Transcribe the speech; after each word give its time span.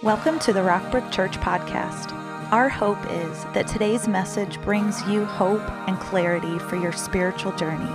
Welcome 0.00 0.38
to 0.40 0.52
the 0.52 0.60
Rockbrook 0.60 1.10
Church 1.10 1.40
podcast. 1.40 2.12
Our 2.52 2.68
hope 2.68 3.04
is 3.10 3.42
that 3.46 3.66
today's 3.66 4.06
message 4.06 4.62
brings 4.62 5.04
you 5.08 5.24
hope 5.24 5.60
and 5.88 5.98
clarity 5.98 6.60
for 6.60 6.76
your 6.76 6.92
spiritual 6.92 7.50
journey. 7.56 7.90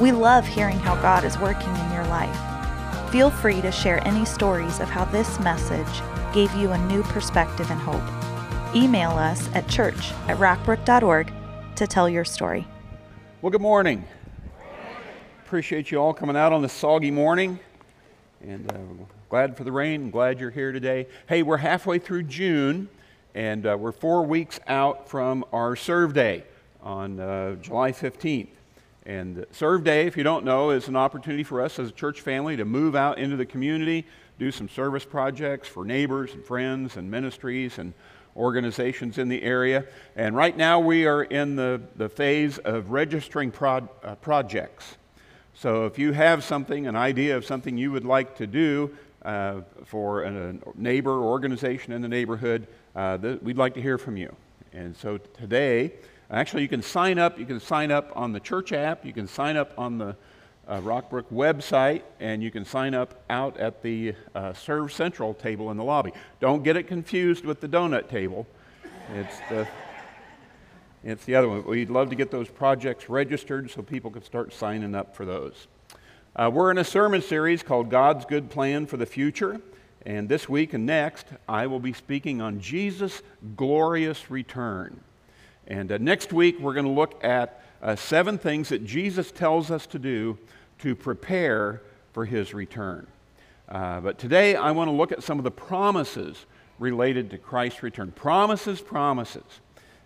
We 0.00 0.12
love 0.12 0.46
hearing 0.46 0.78
how 0.78 0.94
God 1.02 1.24
is 1.24 1.38
working 1.38 1.68
in 1.68 1.92
your 1.92 2.06
life. 2.06 3.12
Feel 3.12 3.30
free 3.30 3.60
to 3.60 3.70
share 3.70 4.02
any 4.08 4.24
stories 4.24 4.80
of 4.80 4.88
how 4.88 5.04
this 5.04 5.38
message 5.40 6.02
gave 6.32 6.54
you 6.54 6.72
a 6.72 6.78
new 6.86 7.02
perspective 7.02 7.70
and 7.70 7.80
hope. 7.80 8.74
Email 8.74 9.10
us 9.10 9.46
at 9.54 9.68
church 9.68 10.12
at 10.28 10.38
rockbrook.org 10.38 11.30
to 11.76 11.86
tell 11.86 12.08
your 12.08 12.24
story. 12.24 12.66
Well, 13.42 13.50
good 13.50 13.60
morning. 13.60 14.04
Appreciate 15.44 15.90
you 15.90 15.98
all 15.98 16.14
coming 16.14 16.34
out 16.34 16.54
on 16.54 16.62
this 16.62 16.72
soggy 16.72 17.10
morning. 17.10 17.60
And 18.40 18.72
uh, 18.72 19.04
glad 19.28 19.56
for 19.56 19.64
the 19.64 19.72
rain. 19.72 20.10
Glad 20.10 20.38
you're 20.38 20.50
here 20.50 20.70
today. 20.70 21.06
Hey, 21.28 21.42
we're 21.42 21.56
halfway 21.56 21.98
through 21.98 22.24
June, 22.24 22.88
and 23.34 23.66
uh, 23.66 23.76
we're 23.78 23.90
four 23.90 24.24
weeks 24.24 24.60
out 24.68 25.08
from 25.08 25.44
our 25.52 25.74
Serve 25.74 26.14
Day 26.14 26.44
on 26.80 27.18
uh, 27.18 27.56
July 27.56 27.90
15th. 27.90 28.48
And 29.04 29.44
Serve 29.50 29.82
Day, 29.82 30.06
if 30.06 30.16
you 30.16 30.22
don't 30.22 30.44
know, 30.44 30.70
is 30.70 30.86
an 30.86 30.94
opportunity 30.94 31.42
for 31.42 31.60
us 31.60 31.78
as 31.80 31.88
a 31.88 31.92
church 31.92 32.20
family 32.20 32.56
to 32.56 32.64
move 32.64 32.94
out 32.94 33.18
into 33.18 33.36
the 33.36 33.46
community, 33.46 34.06
do 34.38 34.52
some 34.52 34.68
service 34.68 35.04
projects 35.04 35.66
for 35.66 35.84
neighbors 35.84 36.32
and 36.32 36.44
friends 36.44 36.96
and 36.96 37.10
ministries 37.10 37.78
and 37.78 37.94
organizations 38.36 39.18
in 39.18 39.28
the 39.28 39.42
area. 39.42 39.86
And 40.14 40.36
right 40.36 40.56
now 40.56 40.78
we 40.78 41.06
are 41.06 41.24
in 41.24 41.56
the, 41.56 41.80
the 41.96 42.08
phase 42.08 42.58
of 42.58 42.90
registering 42.90 43.52
uh, 43.60 43.80
projects. 44.20 44.98
So 45.54 45.86
if 45.86 45.98
you 45.98 46.12
have 46.12 46.44
something, 46.44 46.86
an 46.86 46.96
idea 46.96 47.36
of 47.36 47.44
something 47.44 47.78
you 47.78 47.90
would 47.90 48.04
like 48.04 48.36
to 48.36 48.46
do 48.46 48.94
uh, 49.26 49.60
for 49.84 50.22
a 50.22 50.54
neighbor 50.76 51.20
organization 51.20 51.92
in 51.92 52.00
the 52.00 52.08
neighborhood, 52.08 52.66
uh, 52.94 53.18
we'd 53.42 53.58
like 53.58 53.74
to 53.74 53.82
hear 53.82 53.98
from 53.98 54.16
you. 54.16 54.34
And 54.72 54.96
so 54.96 55.18
today, 55.18 55.92
actually, 56.30 56.62
you 56.62 56.68
can 56.68 56.82
sign 56.82 57.18
up. 57.18 57.38
You 57.38 57.44
can 57.44 57.58
sign 57.58 57.90
up 57.90 58.12
on 58.14 58.32
the 58.32 58.40
church 58.40 58.72
app. 58.72 59.04
You 59.04 59.12
can 59.12 59.26
sign 59.26 59.56
up 59.56 59.72
on 59.76 59.98
the 59.98 60.16
uh, 60.68 60.80
Rockbrook 60.80 61.24
website, 61.32 62.02
and 62.20 62.42
you 62.42 62.50
can 62.50 62.64
sign 62.64 62.94
up 62.94 63.22
out 63.28 63.56
at 63.58 63.82
the 63.82 64.14
uh, 64.34 64.52
Serve 64.52 64.92
Central 64.92 65.34
table 65.34 65.70
in 65.70 65.76
the 65.76 65.84
lobby. 65.84 66.12
Don't 66.40 66.62
get 66.62 66.76
it 66.76 66.84
confused 66.84 67.44
with 67.44 67.60
the 67.60 67.68
donut 67.68 68.08
table. 68.08 68.46
It's 69.14 69.38
the 69.50 69.66
it's 71.04 71.24
the 71.24 71.36
other 71.36 71.48
one. 71.48 71.64
We'd 71.64 71.90
love 71.90 72.10
to 72.10 72.16
get 72.16 72.32
those 72.32 72.48
projects 72.48 73.08
registered 73.08 73.70
so 73.70 73.82
people 73.82 74.10
can 74.10 74.24
start 74.24 74.52
signing 74.52 74.94
up 74.94 75.14
for 75.14 75.24
those. 75.24 75.68
Uh, 76.38 76.50
we're 76.50 76.70
in 76.70 76.76
a 76.76 76.84
sermon 76.84 77.22
series 77.22 77.62
called 77.62 77.88
God's 77.88 78.26
Good 78.26 78.50
Plan 78.50 78.84
for 78.84 78.98
the 78.98 79.06
Future. 79.06 79.58
And 80.04 80.28
this 80.28 80.50
week 80.50 80.74
and 80.74 80.84
next, 80.84 81.24
I 81.48 81.66
will 81.66 81.80
be 81.80 81.94
speaking 81.94 82.42
on 82.42 82.60
Jesus' 82.60 83.22
glorious 83.56 84.30
return. 84.30 85.00
And 85.66 85.90
uh, 85.90 85.96
next 85.96 86.34
week, 86.34 86.60
we're 86.60 86.74
going 86.74 86.84
to 86.84 86.92
look 86.92 87.24
at 87.24 87.62
uh, 87.80 87.96
seven 87.96 88.36
things 88.36 88.68
that 88.68 88.84
Jesus 88.84 89.32
tells 89.32 89.70
us 89.70 89.86
to 89.86 89.98
do 89.98 90.36
to 90.80 90.94
prepare 90.94 91.80
for 92.12 92.26
his 92.26 92.52
return. 92.52 93.06
Uh, 93.66 94.00
but 94.00 94.18
today, 94.18 94.56
I 94.56 94.72
want 94.72 94.88
to 94.88 94.92
look 94.92 95.12
at 95.12 95.22
some 95.22 95.38
of 95.38 95.44
the 95.44 95.50
promises 95.50 96.44
related 96.78 97.30
to 97.30 97.38
Christ's 97.38 97.82
return. 97.82 98.12
Promises, 98.12 98.82
promises. 98.82 99.60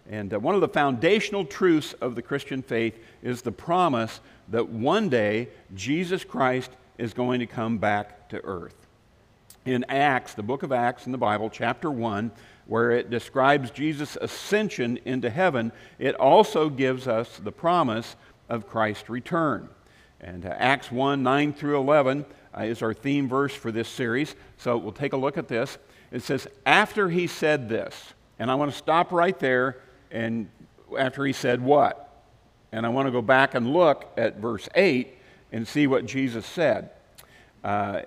And 0.08 0.32
uh, 0.32 0.38
one 0.38 0.54
of 0.54 0.60
the 0.60 0.68
foundational 0.68 1.44
truths 1.44 1.92
of 1.94 2.14
the 2.14 2.22
Christian 2.22 2.62
faith 2.62 2.96
is 3.20 3.42
the 3.42 3.52
promise 3.52 4.20
that 4.50 4.68
one 4.68 5.08
day 5.08 5.48
Jesus 5.74 6.24
Christ 6.24 6.70
is 6.98 7.14
going 7.14 7.40
to 7.40 7.46
come 7.46 7.78
back 7.78 8.28
to 8.30 8.44
earth. 8.44 8.74
In 9.64 9.84
Acts, 9.88 10.34
the 10.34 10.42
book 10.42 10.62
of 10.62 10.72
Acts 10.72 11.06
in 11.06 11.12
the 11.12 11.18
Bible, 11.18 11.50
chapter 11.50 11.90
1, 11.90 12.30
where 12.66 12.92
it 12.92 13.10
describes 13.10 13.70
Jesus' 13.70 14.16
ascension 14.20 14.98
into 15.04 15.30
heaven, 15.30 15.72
it 15.98 16.14
also 16.14 16.68
gives 16.68 17.06
us 17.06 17.38
the 17.38 17.52
promise 17.52 18.16
of 18.48 18.68
Christ's 18.68 19.08
return. 19.08 19.68
And 20.20 20.44
uh, 20.44 20.54
Acts 20.58 20.90
1 20.90 21.22
9 21.22 21.52
through 21.52 21.78
11 21.78 22.24
uh, 22.56 22.62
is 22.62 22.82
our 22.82 22.94
theme 22.94 23.28
verse 23.28 23.54
for 23.54 23.72
this 23.72 23.88
series. 23.88 24.34
So 24.58 24.76
we'll 24.76 24.92
take 24.92 25.12
a 25.12 25.16
look 25.16 25.38
at 25.38 25.48
this. 25.48 25.78
It 26.10 26.22
says, 26.22 26.46
After 26.66 27.08
he 27.08 27.26
said 27.26 27.68
this, 27.68 28.14
and 28.38 28.50
I 28.50 28.54
want 28.54 28.70
to 28.70 28.76
stop 28.76 29.12
right 29.12 29.38
there 29.38 29.78
and 30.10 30.48
after 30.98 31.24
he 31.24 31.32
said 31.32 31.60
what? 31.60 32.09
And 32.72 32.86
I 32.86 32.88
want 32.88 33.06
to 33.06 33.12
go 33.12 33.22
back 33.22 33.54
and 33.54 33.72
look 33.72 34.12
at 34.16 34.36
verse 34.36 34.68
8 34.74 35.16
and 35.52 35.66
see 35.66 35.86
what 35.86 36.06
Jesus 36.06 36.46
said. 36.46 36.90
Uh, 37.64 38.02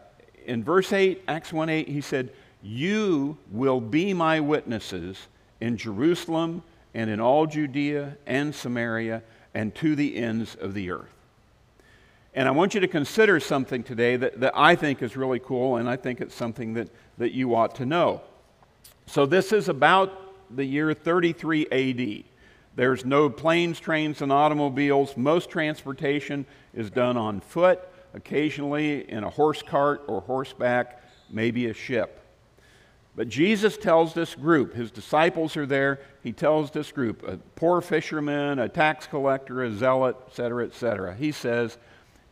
in 0.45 0.63
verse 0.63 0.91
8, 0.91 1.23
Acts 1.27 1.53
1 1.53 1.69
8, 1.69 1.87
he 1.87 2.01
said, 2.01 2.31
You 2.61 3.37
will 3.51 3.81
be 3.81 4.13
my 4.13 4.39
witnesses 4.39 5.17
in 5.59 5.77
Jerusalem 5.77 6.63
and 6.93 7.09
in 7.09 7.19
all 7.19 7.45
Judea 7.45 8.17
and 8.25 8.53
Samaria 8.53 9.23
and 9.53 9.73
to 9.75 9.95
the 9.95 10.15
ends 10.17 10.55
of 10.55 10.73
the 10.73 10.91
earth. 10.91 11.09
And 12.35 12.47
I 12.47 12.51
want 12.51 12.73
you 12.73 12.79
to 12.79 12.87
consider 12.87 13.39
something 13.39 13.83
today 13.83 14.15
that, 14.17 14.39
that 14.39 14.53
I 14.55 14.75
think 14.75 15.03
is 15.03 15.15
really 15.15 15.39
cool, 15.39 15.77
and 15.77 15.87
I 15.87 15.95
think 15.95 16.19
it's 16.19 16.33
something 16.33 16.73
that, 16.73 16.89
that 17.19 17.31
you 17.31 17.53
ought 17.53 17.75
to 17.75 17.85
know. 17.85 18.21
So, 19.05 19.25
this 19.25 19.51
is 19.51 19.69
about 19.69 20.55
the 20.55 20.65
year 20.65 20.93
33 20.93 21.67
AD. 21.67 22.23
There's 22.75 23.05
no 23.05 23.29
planes, 23.29 23.79
trains, 23.79 24.21
and 24.21 24.31
automobiles. 24.31 25.15
Most 25.15 25.49
transportation 25.49 26.45
is 26.73 26.89
done 26.89 27.17
on 27.17 27.39
foot, 27.39 27.79
occasionally 28.13 29.09
in 29.09 29.23
a 29.23 29.29
horse 29.29 29.61
cart 29.61 30.03
or 30.07 30.21
horseback, 30.21 31.03
maybe 31.29 31.67
a 31.67 31.73
ship. 31.73 32.19
But 33.15 33.29
Jesus 33.29 33.77
tells 33.77 34.13
this 34.15 34.33
group, 34.33 34.73
his 34.73 34.89
disciples 34.89 35.55
are 35.55 35.67
there, 35.67 35.99
he 36.23 36.31
tells 36.31 36.71
this 36.71 36.91
group, 36.91 37.21
a 37.27 37.37
poor 37.55 37.79
fisherman, 37.79 38.57
a 38.57 38.67
tax 38.67 39.05
collector, 39.05 39.63
a 39.63 39.71
zealot, 39.71 40.15
etc., 40.27 40.65
etc. 40.65 41.15
He 41.15 41.31
says, 41.31 41.77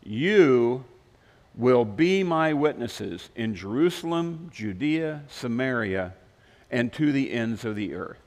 You 0.02 0.85
will 1.53 1.85
be 1.85 2.23
my 2.23 2.53
witnesses 2.53 3.29
in 3.35 3.53
Jerusalem, 3.53 4.50
Judea, 4.52 5.22
Samaria, 5.28 6.16
and 6.72 6.91
to 6.94 7.12
the 7.12 7.31
ends 7.31 7.63
of 7.63 7.75
the 7.75 7.94
earth. 7.94 8.21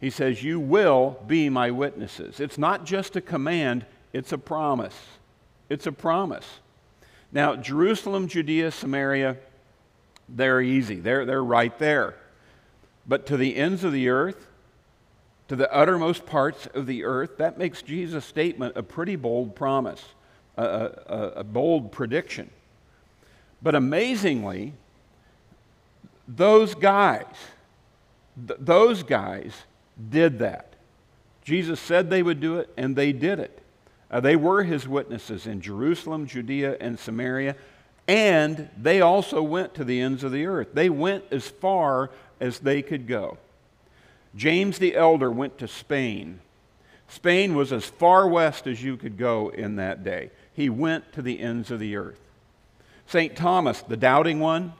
He 0.00 0.10
says, 0.10 0.42
You 0.42 0.60
will 0.60 1.18
be 1.26 1.48
my 1.48 1.70
witnesses. 1.70 2.40
It's 2.40 2.58
not 2.58 2.84
just 2.84 3.16
a 3.16 3.20
command, 3.20 3.86
it's 4.12 4.32
a 4.32 4.38
promise. 4.38 4.98
It's 5.68 5.86
a 5.86 5.92
promise. 5.92 6.46
Now, 7.32 7.56
Jerusalem, 7.56 8.28
Judea, 8.28 8.70
Samaria, 8.70 9.36
they're 10.28 10.60
easy. 10.60 10.96
They're, 10.96 11.24
they're 11.24 11.44
right 11.44 11.76
there. 11.78 12.14
But 13.06 13.26
to 13.26 13.36
the 13.36 13.56
ends 13.56 13.84
of 13.84 13.92
the 13.92 14.08
earth, 14.08 14.46
to 15.48 15.56
the 15.56 15.72
uttermost 15.74 16.26
parts 16.26 16.66
of 16.74 16.86
the 16.86 17.04
earth, 17.04 17.36
that 17.38 17.58
makes 17.58 17.82
Jesus' 17.82 18.24
statement 18.24 18.76
a 18.76 18.82
pretty 18.82 19.16
bold 19.16 19.54
promise, 19.54 20.02
a, 20.56 20.64
a, 20.64 21.18
a 21.36 21.44
bold 21.44 21.92
prediction. 21.92 22.50
But 23.62 23.74
amazingly, 23.74 24.72
those 26.26 26.74
guys, 26.74 27.26
th- 28.46 28.60
those 28.60 29.02
guys 29.02 29.52
did 30.10 30.38
that. 30.40 30.74
Jesus 31.44 31.78
said 31.78 32.08
they 32.08 32.22
would 32.22 32.40
do 32.40 32.58
it, 32.58 32.70
and 32.76 32.96
they 32.96 33.12
did 33.12 33.38
it. 33.38 33.60
Uh, 34.10 34.20
they 34.20 34.36
were 34.36 34.62
his 34.62 34.88
witnesses 34.88 35.46
in 35.46 35.60
Jerusalem, 35.60 36.26
Judea, 36.26 36.76
and 36.80 36.98
Samaria, 36.98 37.56
and 38.06 38.68
they 38.80 39.00
also 39.00 39.42
went 39.42 39.74
to 39.74 39.84
the 39.84 40.00
ends 40.00 40.24
of 40.24 40.32
the 40.32 40.46
earth. 40.46 40.68
They 40.74 40.90
went 40.90 41.24
as 41.30 41.48
far 41.48 42.10
as 42.40 42.58
they 42.58 42.82
could 42.82 43.06
go. 43.06 43.38
James 44.36 44.78
the 44.78 44.94
elder 44.94 45.30
went 45.30 45.58
to 45.58 45.68
Spain. 45.68 46.40
Spain 47.08 47.54
was 47.54 47.72
as 47.72 47.84
far 47.84 48.26
west 48.28 48.66
as 48.66 48.82
you 48.82 48.96
could 48.96 49.16
go 49.16 49.48
in 49.50 49.76
that 49.76 50.04
day. 50.04 50.30
He 50.52 50.68
went 50.68 51.12
to 51.12 51.22
the 51.22 51.40
ends 51.40 51.70
of 51.70 51.78
the 51.78 51.96
earth. 51.96 52.20
St. 53.06 53.36
Thomas, 53.36 53.82
the 53.82 53.96
doubting 53.96 54.40
one, 54.40 54.72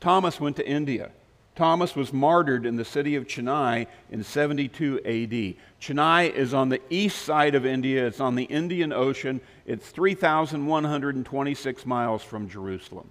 Thomas 0.00 0.40
went 0.40 0.56
to 0.56 0.68
India. 0.68 1.10
Thomas 1.58 1.96
was 1.96 2.12
martyred 2.12 2.64
in 2.64 2.76
the 2.76 2.84
city 2.84 3.16
of 3.16 3.26
Chennai 3.26 3.88
in 4.12 4.22
72 4.22 4.98
AD. 4.98 5.56
Chennai 5.82 6.32
is 6.32 6.54
on 6.54 6.68
the 6.68 6.80
east 6.88 7.22
side 7.22 7.56
of 7.56 7.66
India, 7.66 8.06
it's 8.06 8.20
on 8.20 8.36
the 8.36 8.44
Indian 8.44 8.92
Ocean, 8.92 9.40
it's 9.66 9.88
3,126 9.88 11.84
miles 11.84 12.22
from 12.22 12.48
Jerusalem. 12.48 13.10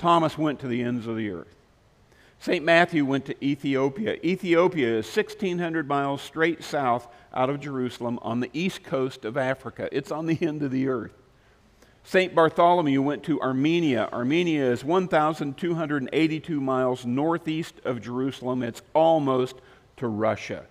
Thomas 0.00 0.36
went 0.36 0.58
to 0.58 0.66
the 0.66 0.82
ends 0.82 1.06
of 1.06 1.16
the 1.16 1.30
earth. 1.30 1.54
St. 2.40 2.64
Matthew 2.64 3.04
went 3.04 3.26
to 3.26 3.44
Ethiopia. 3.44 4.16
Ethiopia 4.24 4.98
is 4.98 5.06
1,600 5.06 5.86
miles 5.86 6.22
straight 6.22 6.64
south 6.64 7.06
out 7.32 7.48
of 7.48 7.60
Jerusalem 7.60 8.18
on 8.22 8.40
the 8.40 8.50
east 8.52 8.82
coast 8.82 9.24
of 9.24 9.36
Africa. 9.36 9.88
It's 9.92 10.10
on 10.10 10.26
the 10.26 10.44
end 10.44 10.64
of 10.64 10.72
the 10.72 10.88
earth. 10.88 11.21
St. 12.04 12.34
Bartholomew 12.34 13.00
went 13.00 13.22
to 13.24 13.40
Armenia. 13.40 14.08
Armenia 14.12 14.70
is 14.70 14.84
1,282 14.84 16.60
miles 16.60 17.06
northeast 17.06 17.74
of 17.84 18.00
Jerusalem. 18.00 18.62
It's 18.62 18.82
almost 18.92 19.56
to 19.98 20.08
Russia. 20.08 20.66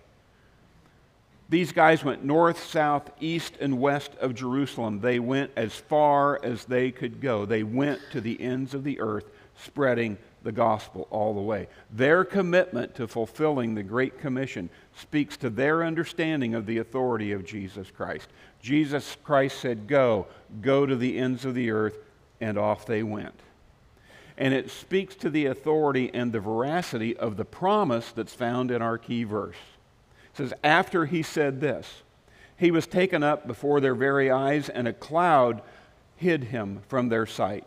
These 1.49 1.73
guys 1.73 2.03
went 2.03 2.23
north, 2.23 2.63
south, 2.63 3.11
east, 3.19 3.55
and 3.59 3.79
west 3.79 4.11
of 4.21 4.35
Jerusalem. 4.35 5.01
They 5.01 5.19
went 5.19 5.51
as 5.57 5.73
far 5.73 6.39
as 6.43 6.63
they 6.65 6.91
could 6.91 7.19
go. 7.19 7.45
They 7.45 7.63
went 7.63 7.99
to 8.11 8.21
the 8.21 8.41
ends 8.41 8.73
of 8.73 8.83
the 8.83 8.99
earth, 9.01 9.25
spreading 9.57 10.17
the 10.43 10.51
gospel 10.51 11.07
all 11.11 11.33
the 11.33 11.41
way. 11.41 11.67
Their 11.91 12.23
commitment 12.23 12.95
to 12.95 13.07
fulfilling 13.07 13.75
the 13.75 13.83
Great 13.83 14.19
Commission 14.19 14.69
speaks 14.95 15.37
to 15.37 15.49
their 15.49 15.83
understanding 15.83 16.55
of 16.55 16.65
the 16.65 16.77
authority 16.77 17.31
of 17.31 17.45
Jesus 17.45 17.91
Christ. 17.91 18.29
Jesus 18.61 19.17
Christ 19.23 19.59
said, 19.59 19.87
Go, 19.87 20.27
go 20.61 20.85
to 20.85 20.95
the 20.95 21.17
ends 21.17 21.45
of 21.45 21.55
the 21.55 21.71
earth, 21.71 21.97
and 22.39 22.57
off 22.57 22.85
they 22.85 23.03
went. 23.03 23.39
And 24.37 24.53
it 24.53 24.69
speaks 24.69 25.15
to 25.15 25.29
the 25.29 25.47
authority 25.47 26.09
and 26.13 26.31
the 26.31 26.39
veracity 26.39 27.15
of 27.15 27.37
the 27.37 27.45
promise 27.45 28.11
that's 28.11 28.33
found 28.33 28.71
in 28.71 28.81
our 28.81 28.97
key 28.97 29.23
verse. 29.23 29.55
It 30.33 30.37
says, 30.37 30.53
After 30.63 31.05
he 31.05 31.21
said 31.23 31.61
this, 31.61 32.03
he 32.57 32.71
was 32.71 32.87
taken 32.87 33.23
up 33.23 33.47
before 33.47 33.79
their 33.79 33.95
very 33.95 34.29
eyes, 34.29 34.69
and 34.69 34.87
a 34.87 34.93
cloud 34.93 35.61
hid 36.15 36.45
him 36.45 36.81
from 36.87 37.09
their 37.09 37.25
sight. 37.25 37.65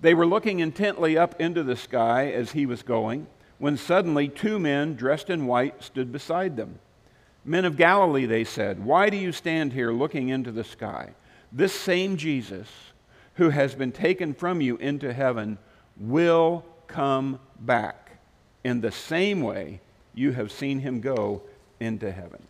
They 0.00 0.14
were 0.14 0.26
looking 0.26 0.60
intently 0.60 1.16
up 1.16 1.40
into 1.40 1.62
the 1.62 1.76
sky 1.76 2.30
as 2.30 2.52
he 2.52 2.66
was 2.66 2.82
going, 2.82 3.26
when 3.58 3.76
suddenly 3.76 4.28
two 4.28 4.58
men 4.58 4.94
dressed 4.94 5.30
in 5.30 5.46
white 5.46 5.82
stood 5.82 6.12
beside 6.12 6.56
them. 6.56 6.78
Men 7.48 7.64
of 7.64 7.78
Galilee, 7.78 8.26
they 8.26 8.44
said, 8.44 8.84
why 8.84 9.08
do 9.08 9.16
you 9.16 9.32
stand 9.32 9.72
here 9.72 9.90
looking 9.90 10.28
into 10.28 10.52
the 10.52 10.64
sky? 10.64 11.14
This 11.50 11.72
same 11.72 12.18
Jesus, 12.18 12.68
who 13.36 13.48
has 13.48 13.74
been 13.74 13.90
taken 13.90 14.34
from 14.34 14.60
you 14.60 14.76
into 14.76 15.14
heaven, 15.14 15.56
will 15.96 16.62
come 16.88 17.40
back 17.58 18.18
in 18.64 18.82
the 18.82 18.92
same 18.92 19.40
way 19.40 19.80
you 20.14 20.32
have 20.32 20.52
seen 20.52 20.80
him 20.80 21.00
go 21.00 21.40
into 21.80 22.12
heaven. 22.12 22.42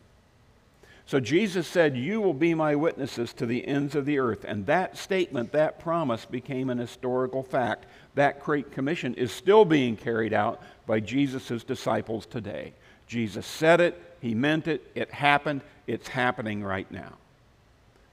So 1.06 1.20
Jesus 1.20 1.68
said, 1.68 1.96
You 1.96 2.20
will 2.20 2.34
be 2.34 2.52
my 2.52 2.74
witnesses 2.74 3.32
to 3.34 3.46
the 3.46 3.66
ends 3.68 3.94
of 3.94 4.04
the 4.04 4.18
earth. 4.18 4.44
And 4.44 4.66
that 4.66 4.98
statement, 4.98 5.52
that 5.52 5.78
promise, 5.78 6.24
became 6.24 6.70
an 6.70 6.78
historical 6.78 7.44
fact. 7.44 7.86
That 8.16 8.42
Great 8.42 8.72
Commission 8.72 9.14
is 9.14 9.30
still 9.30 9.64
being 9.64 9.96
carried 9.96 10.32
out 10.32 10.60
by 10.86 10.98
Jesus' 10.98 11.62
disciples 11.62 12.26
today. 12.26 12.72
Jesus 13.06 13.46
said 13.46 13.80
it, 13.80 14.07
he 14.20 14.34
meant 14.34 14.66
it, 14.68 14.90
it 14.94 15.10
happened, 15.10 15.62
it's 15.86 16.08
happening 16.08 16.62
right 16.62 16.90
now. 16.90 17.12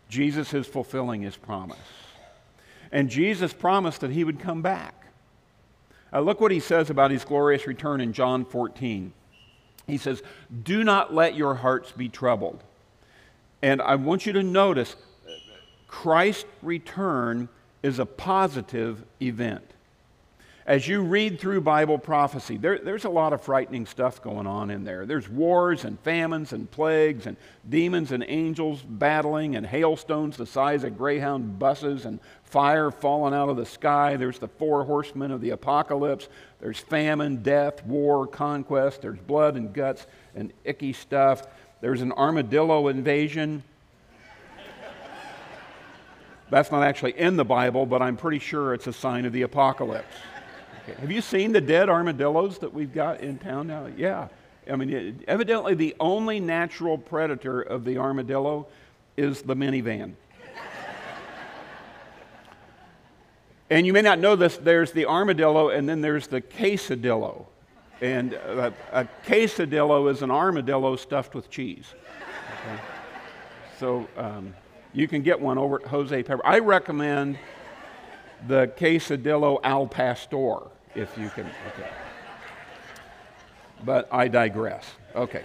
Jesus 0.10 0.54
is 0.54 0.68
fulfilling 0.68 1.22
his 1.22 1.36
promise. 1.36 1.78
And 2.92 3.10
Jesus 3.10 3.54
promised 3.54 4.02
that 4.02 4.12
he 4.12 4.24
would 4.24 4.40
come 4.40 4.62
back. 4.62 4.94
Uh, 6.14 6.22
look 6.22 6.40
what 6.40 6.52
he 6.52 6.60
says 6.60 6.90
about 6.90 7.12
his 7.12 7.26
glorious 7.26 7.68
return 7.68 8.00
in 8.00 8.14
John 8.14 8.46
14. 8.46 9.12
He 9.88 9.98
says, 9.98 10.24
Do 10.64 10.84
not 10.84 11.14
let 11.14 11.36
your 11.36 11.56
hearts 11.56 11.92
be 11.92 12.10
troubled. 12.10 12.64
And 13.62 13.82
I 13.82 13.96
want 13.96 14.26
you 14.26 14.34
to 14.34 14.44
notice 14.44 14.96
Christ's 15.88 16.46
return 16.62 17.50
is 17.84 18.00
a 18.00 18.06
positive 18.06 19.04
event. 19.22 19.75
As 20.68 20.88
you 20.88 21.02
read 21.02 21.40
through 21.40 21.62
Bible 21.62 22.00
prophecy, 22.00 22.58
there, 22.58 22.80
there's 22.80 23.06
a 23.06 23.10
lot 23.10 23.34
of 23.34 23.42
frightening 23.44 23.86
stuff 23.86 24.20
going 24.24 24.48
on 24.48 24.72
in 24.72 24.84
there. 24.84 25.06
There's 25.06 25.30
wars 25.30 25.86
and 25.86 26.00
famines 26.00 26.54
and 26.54 26.70
plagues 26.72 27.28
and 27.28 27.38
demons 27.70 28.12
and 28.12 28.26
angels 28.28 28.82
battling 28.82 29.56
and 29.56 29.64
hailstones 29.64 30.38
the 30.38 30.48
size 30.48 30.84
of 30.84 30.98
Greyhound 30.98 31.60
buses 31.60 32.06
and 32.06 32.20
fire 32.46 32.90
falling 32.90 33.36
out 33.36 33.48
of 33.48 33.58
the 33.58 33.66
sky. 33.66 34.16
There's 34.16 34.40
the 34.40 34.48
four 34.48 34.84
horsemen 34.86 35.30
of 35.30 35.40
the 35.40 35.52
apocalypse. 35.52 36.30
There's 36.60 36.80
famine, 36.80 37.44
death, 37.44 37.86
war, 37.86 38.26
conquest. 38.26 39.04
There's 39.04 39.20
blood 39.20 39.58
and 39.58 39.72
guts 39.72 40.08
and 40.34 40.52
icky 40.64 40.94
stuff. 40.94 41.46
There's 41.80 42.02
an 42.02 42.12
armadillo 42.12 42.88
invasion. 42.88 43.62
That's 46.50 46.72
not 46.72 46.82
actually 46.82 47.20
in 47.20 47.38
the 47.38 47.46
Bible, 47.46 47.86
but 47.86 48.02
I'm 48.02 48.18
pretty 48.18 48.40
sure 48.40 48.74
it's 48.74 48.88
a 48.88 48.94
sign 48.94 49.26
of 49.26 49.34
the 49.34 49.44
apocalypse. 49.44 50.16
Have 50.86 51.12
you 51.12 51.22
seen 51.22 51.52
the 51.52 51.62
dead 51.62 51.90
armadillos 51.90 52.60
that 52.60 52.72
we've 52.72 52.94
got 52.94 53.22
in 53.22 53.40
town 53.40 53.68
now? 53.68 53.88
Yeah. 53.98 54.28
I 54.70 54.76
mean, 54.76 55.24
evidently, 55.28 55.74
the 55.74 55.96
only 56.00 56.40
natural 56.40 56.98
predator 56.98 57.62
of 57.62 57.86
the 57.86 57.98
armadillo 57.98 58.68
is 59.18 59.42
the 59.42 59.56
minivan. 59.56 60.14
and 63.70 63.86
you 63.86 63.94
may 63.94 64.02
not 64.02 64.20
know 64.20 64.36
this, 64.36 64.58
there's 64.58 64.92
the 64.92 65.08
armadillo, 65.08 65.70
and 65.70 65.90
then 65.90 66.02
there's 66.02 66.28
the 66.28 66.42
quesadillo. 66.42 67.46
And 68.02 68.34
a, 68.34 68.74
a 68.92 69.08
quesadillo 69.26 70.12
is 70.12 70.22
an 70.22 70.30
armadillo 70.30 70.98
stuffed 70.98 71.34
with 71.34 71.50
cheese. 71.50 71.86
Okay? 72.62 72.82
So 73.80 74.08
um, 74.18 74.54
you 74.94 75.08
can 75.08 75.24
get 75.24 75.40
one 75.40 75.58
over 75.58 75.82
at 75.82 75.88
Jose 75.88 76.24
Pepper. 76.24 76.46
I 76.46 76.60
recommend 76.60 77.40
the 78.48 78.68
quesadillo 78.78 79.60
al 79.64 79.88
pastor 79.88 80.75
if 80.96 81.18
you 81.18 81.30
can. 81.30 81.46
Okay. 81.46 81.90
But 83.84 84.08
I 84.12 84.28
digress. 84.28 84.86
Okay. 85.16 85.44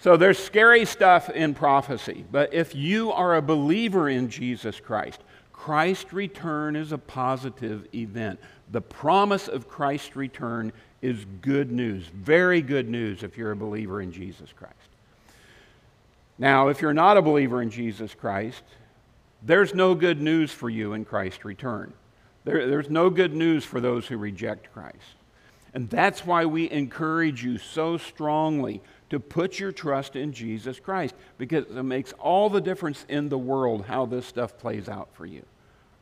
So 0.00 0.16
there's 0.16 0.38
scary 0.38 0.84
stuff 0.84 1.30
in 1.30 1.54
prophecy, 1.54 2.24
but 2.32 2.52
if 2.52 2.74
you 2.74 3.12
are 3.12 3.36
a 3.36 3.42
believer 3.42 4.08
in 4.08 4.28
Jesus 4.28 4.80
Christ, 4.80 5.20
Christ's 5.52 6.12
return 6.12 6.74
is 6.74 6.90
a 6.90 6.98
positive 6.98 7.86
event. 7.94 8.40
The 8.72 8.80
promise 8.80 9.46
of 9.46 9.68
Christ's 9.68 10.16
return 10.16 10.72
is 11.02 11.24
good 11.40 11.70
news, 11.70 12.06
very 12.06 12.62
good 12.62 12.88
news 12.88 13.22
if 13.22 13.38
you're 13.38 13.52
a 13.52 13.56
believer 13.56 14.00
in 14.00 14.10
Jesus 14.10 14.52
Christ. 14.52 14.74
Now, 16.36 16.66
if 16.66 16.80
you're 16.80 16.92
not 16.92 17.16
a 17.16 17.22
believer 17.22 17.62
in 17.62 17.70
Jesus 17.70 18.12
Christ, 18.12 18.64
there's 19.44 19.72
no 19.72 19.94
good 19.94 20.20
news 20.20 20.50
for 20.50 20.68
you 20.68 20.94
in 20.94 21.04
Christ's 21.04 21.44
return. 21.44 21.92
There, 22.44 22.68
there's 22.68 22.90
no 22.90 23.10
good 23.10 23.34
news 23.34 23.64
for 23.64 23.80
those 23.80 24.06
who 24.06 24.16
reject 24.16 24.72
Christ. 24.72 24.96
And 25.74 25.88
that's 25.88 26.26
why 26.26 26.44
we 26.44 26.70
encourage 26.70 27.42
you 27.42 27.56
so 27.56 27.96
strongly 27.96 28.82
to 29.10 29.20
put 29.20 29.58
your 29.58 29.72
trust 29.72 30.16
in 30.16 30.32
Jesus 30.32 30.80
Christ, 30.80 31.14
because 31.38 31.64
it 31.66 31.82
makes 31.82 32.12
all 32.14 32.50
the 32.50 32.60
difference 32.60 33.04
in 33.08 33.28
the 33.28 33.38
world 33.38 33.86
how 33.86 34.06
this 34.06 34.26
stuff 34.26 34.58
plays 34.58 34.88
out 34.88 35.08
for 35.14 35.26
you. 35.26 35.44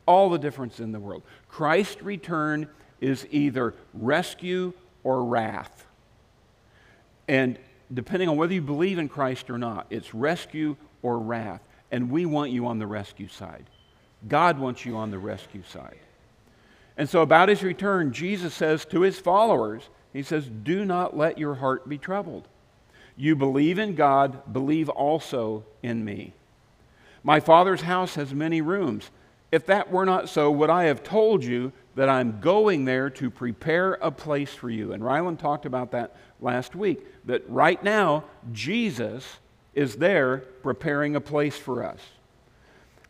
All 0.07 0.31
the 0.31 0.39
difference 0.39 0.81
in 0.81 0.93
the 0.93 1.01
world. 1.01 1.23
Christ's 1.49 2.03
return 2.03 2.69
is 3.01 3.27
either 3.31 3.75
rescue 3.95 4.73
or 5.05 5.25
wrath. 5.25 5.87
And 7.29 7.59
depending 7.93 8.29
on 8.29 8.37
whether 8.37 8.55
you 8.55 8.63
believe 8.63 8.99
in 8.99 9.09
Christ 9.09 9.51
or 9.51 9.59
not, 9.59 9.87
it's 9.91 10.15
rescue 10.15 10.77
or 11.03 11.19
wrath. 11.19 11.61
And 11.93 12.11
we 12.11 12.27
want 12.27 12.51
you 12.51 12.67
on 12.67 12.79
the 12.79 12.87
rescue 12.87 13.29
side. 13.29 13.67
God 14.29 14.59
wants 14.59 14.85
you 14.85 14.97
on 14.97 15.11
the 15.11 15.19
rescue 15.19 15.63
side. 15.63 15.99
And 17.01 17.09
so, 17.09 17.23
about 17.23 17.49
his 17.49 17.63
return, 17.63 18.13
Jesus 18.13 18.53
says 18.53 18.85
to 18.85 19.01
his 19.01 19.19
followers, 19.19 19.89
He 20.13 20.23
says, 20.23 20.51
Do 20.51 20.85
not 20.85 21.17
let 21.17 21.39
your 21.39 21.55
heart 21.55 21.89
be 21.89 21.97
troubled. 21.97 22.47
You 23.17 23.35
believe 23.35 23.79
in 23.79 23.95
God, 23.95 24.53
believe 24.53 24.91
also 24.91 25.65
in 25.83 26.05
me. 26.05 26.35
My 27.23 27.41
Father's 27.41 27.81
house 27.81 28.17
has 28.17 28.35
many 28.35 28.61
rooms. 28.61 29.11
If 29.51 29.65
that 29.65 29.91
were 29.91 30.05
not 30.05 30.29
so, 30.29 30.51
would 30.51 30.69
I 30.69 30.85
have 30.85 31.03
told 31.03 31.43
you 31.43 31.73
that 31.95 32.11
I'm 32.11 32.39
going 32.39 32.85
there 32.85 33.09
to 33.09 33.31
prepare 33.31 33.95
a 33.95 34.11
place 34.11 34.53
for 34.53 34.69
you. 34.69 34.93
And 34.93 35.03
Ryland 35.03 35.39
talked 35.39 35.65
about 35.65 35.93
that 35.93 36.15
last 36.39 36.77
week, 36.77 37.01
that 37.25 37.49
right 37.49 37.83
now, 37.83 38.25
Jesus 38.53 39.39
is 39.73 39.97
there 39.97 40.45
preparing 40.63 41.17
a 41.17 41.21
place 41.23 41.57
for 41.57 41.83
us. 41.83 42.01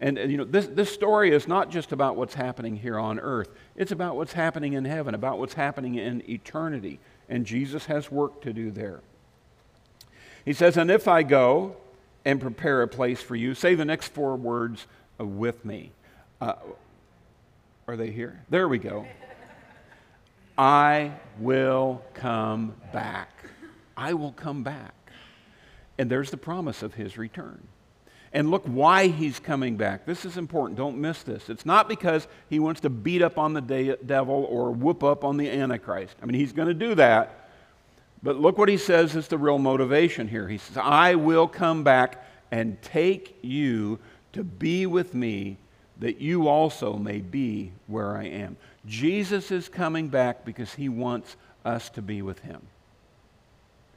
And, 0.00 0.18
uh, 0.18 0.22
you 0.22 0.36
know, 0.36 0.44
this, 0.44 0.66
this 0.66 0.92
story 0.92 1.32
is 1.32 1.46
not 1.46 1.70
just 1.70 1.92
about 1.92 2.16
what's 2.16 2.34
happening 2.34 2.76
here 2.76 2.98
on 2.98 3.20
earth. 3.20 3.50
It's 3.80 3.92
about 3.92 4.14
what's 4.14 4.34
happening 4.34 4.74
in 4.74 4.84
heaven, 4.84 5.14
about 5.14 5.38
what's 5.38 5.54
happening 5.54 5.94
in 5.94 6.22
eternity. 6.30 7.00
And 7.30 7.46
Jesus 7.46 7.86
has 7.86 8.10
work 8.10 8.42
to 8.42 8.52
do 8.52 8.70
there. 8.70 9.00
He 10.44 10.52
says, 10.52 10.76
And 10.76 10.90
if 10.90 11.08
I 11.08 11.22
go 11.22 11.76
and 12.22 12.38
prepare 12.38 12.82
a 12.82 12.88
place 12.88 13.22
for 13.22 13.36
you, 13.36 13.54
say 13.54 13.74
the 13.74 13.86
next 13.86 14.08
four 14.08 14.36
words 14.36 14.86
uh, 15.18 15.24
with 15.24 15.64
me. 15.64 15.92
Uh, 16.42 16.56
are 17.88 17.96
they 17.96 18.10
here? 18.10 18.42
There 18.50 18.68
we 18.68 18.76
go. 18.76 19.06
I 20.58 21.12
will 21.38 22.02
come 22.12 22.74
back. 22.92 23.30
I 23.96 24.12
will 24.12 24.32
come 24.32 24.62
back. 24.62 24.94
And 25.96 26.10
there's 26.10 26.30
the 26.30 26.36
promise 26.36 26.82
of 26.82 26.92
his 26.92 27.16
return. 27.16 27.66
And 28.32 28.50
look 28.50 28.64
why 28.64 29.08
he's 29.08 29.40
coming 29.40 29.76
back. 29.76 30.06
This 30.06 30.24
is 30.24 30.36
important. 30.36 30.78
Don't 30.78 30.98
miss 30.98 31.22
this. 31.24 31.48
It's 31.50 31.66
not 31.66 31.88
because 31.88 32.28
he 32.48 32.60
wants 32.60 32.80
to 32.82 32.90
beat 32.90 33.22
up 33.22 33.38
on 33.38 33.54
the 33.54 33.60
de- 33.60 33.96
devil 33.96 34.46
or 34.48 34.70
whoop 34.70 35.02
up 35.02 35.24
on 35.24 35.36
the 35.36 35.50
Antichrist. 35.50 36.14
I 36.22 36.26
mean, 36.26 36.38
he's 36.38 36.52
going 36.52 36.68
to 36.68 36.74
do 36.74 36.94
that. 36.94 37.48
But 38.22 38.36
look 38.36 38.56
what 38.56 38.68
he 38.68 38.76
says 38.76 39.16
is 39.16 39.28
the 39.28 39.38
real 39.38 39.58
motivation 39.58 40.28
here. 40.28 40.46
He 40.46 40.58
says, 40.58 40.76
I 40.76 41.16
will 41.16 41.48
come 41.48 41.82
back 41.82 42.24
and 42.52 42.80
take 42.82 43.38
you 43.42 43.98
to 44.32 44.44
be 44.44 44.86
with 44.86 45.14
me 45.14 45.56
that 45.98 46.20
you 46.20 46.48
also 46.48 46.96
may 46.96 47.18
be 47.18 47.72
where 47.86 48.16
I 48.16 48.24
am. 48.24 48.56
Jesus 48.86 49.50
is 49.50 49.68
coming 49.68 50.08
back 50.08 50.44
because 50.44 50.74
he 50.74 50.88
wants 50.88 51.36
us 51.64 51.90
to 51.90 52.02
be 52.02 52.22
with 52.22 52.38
him. 52.40 52.62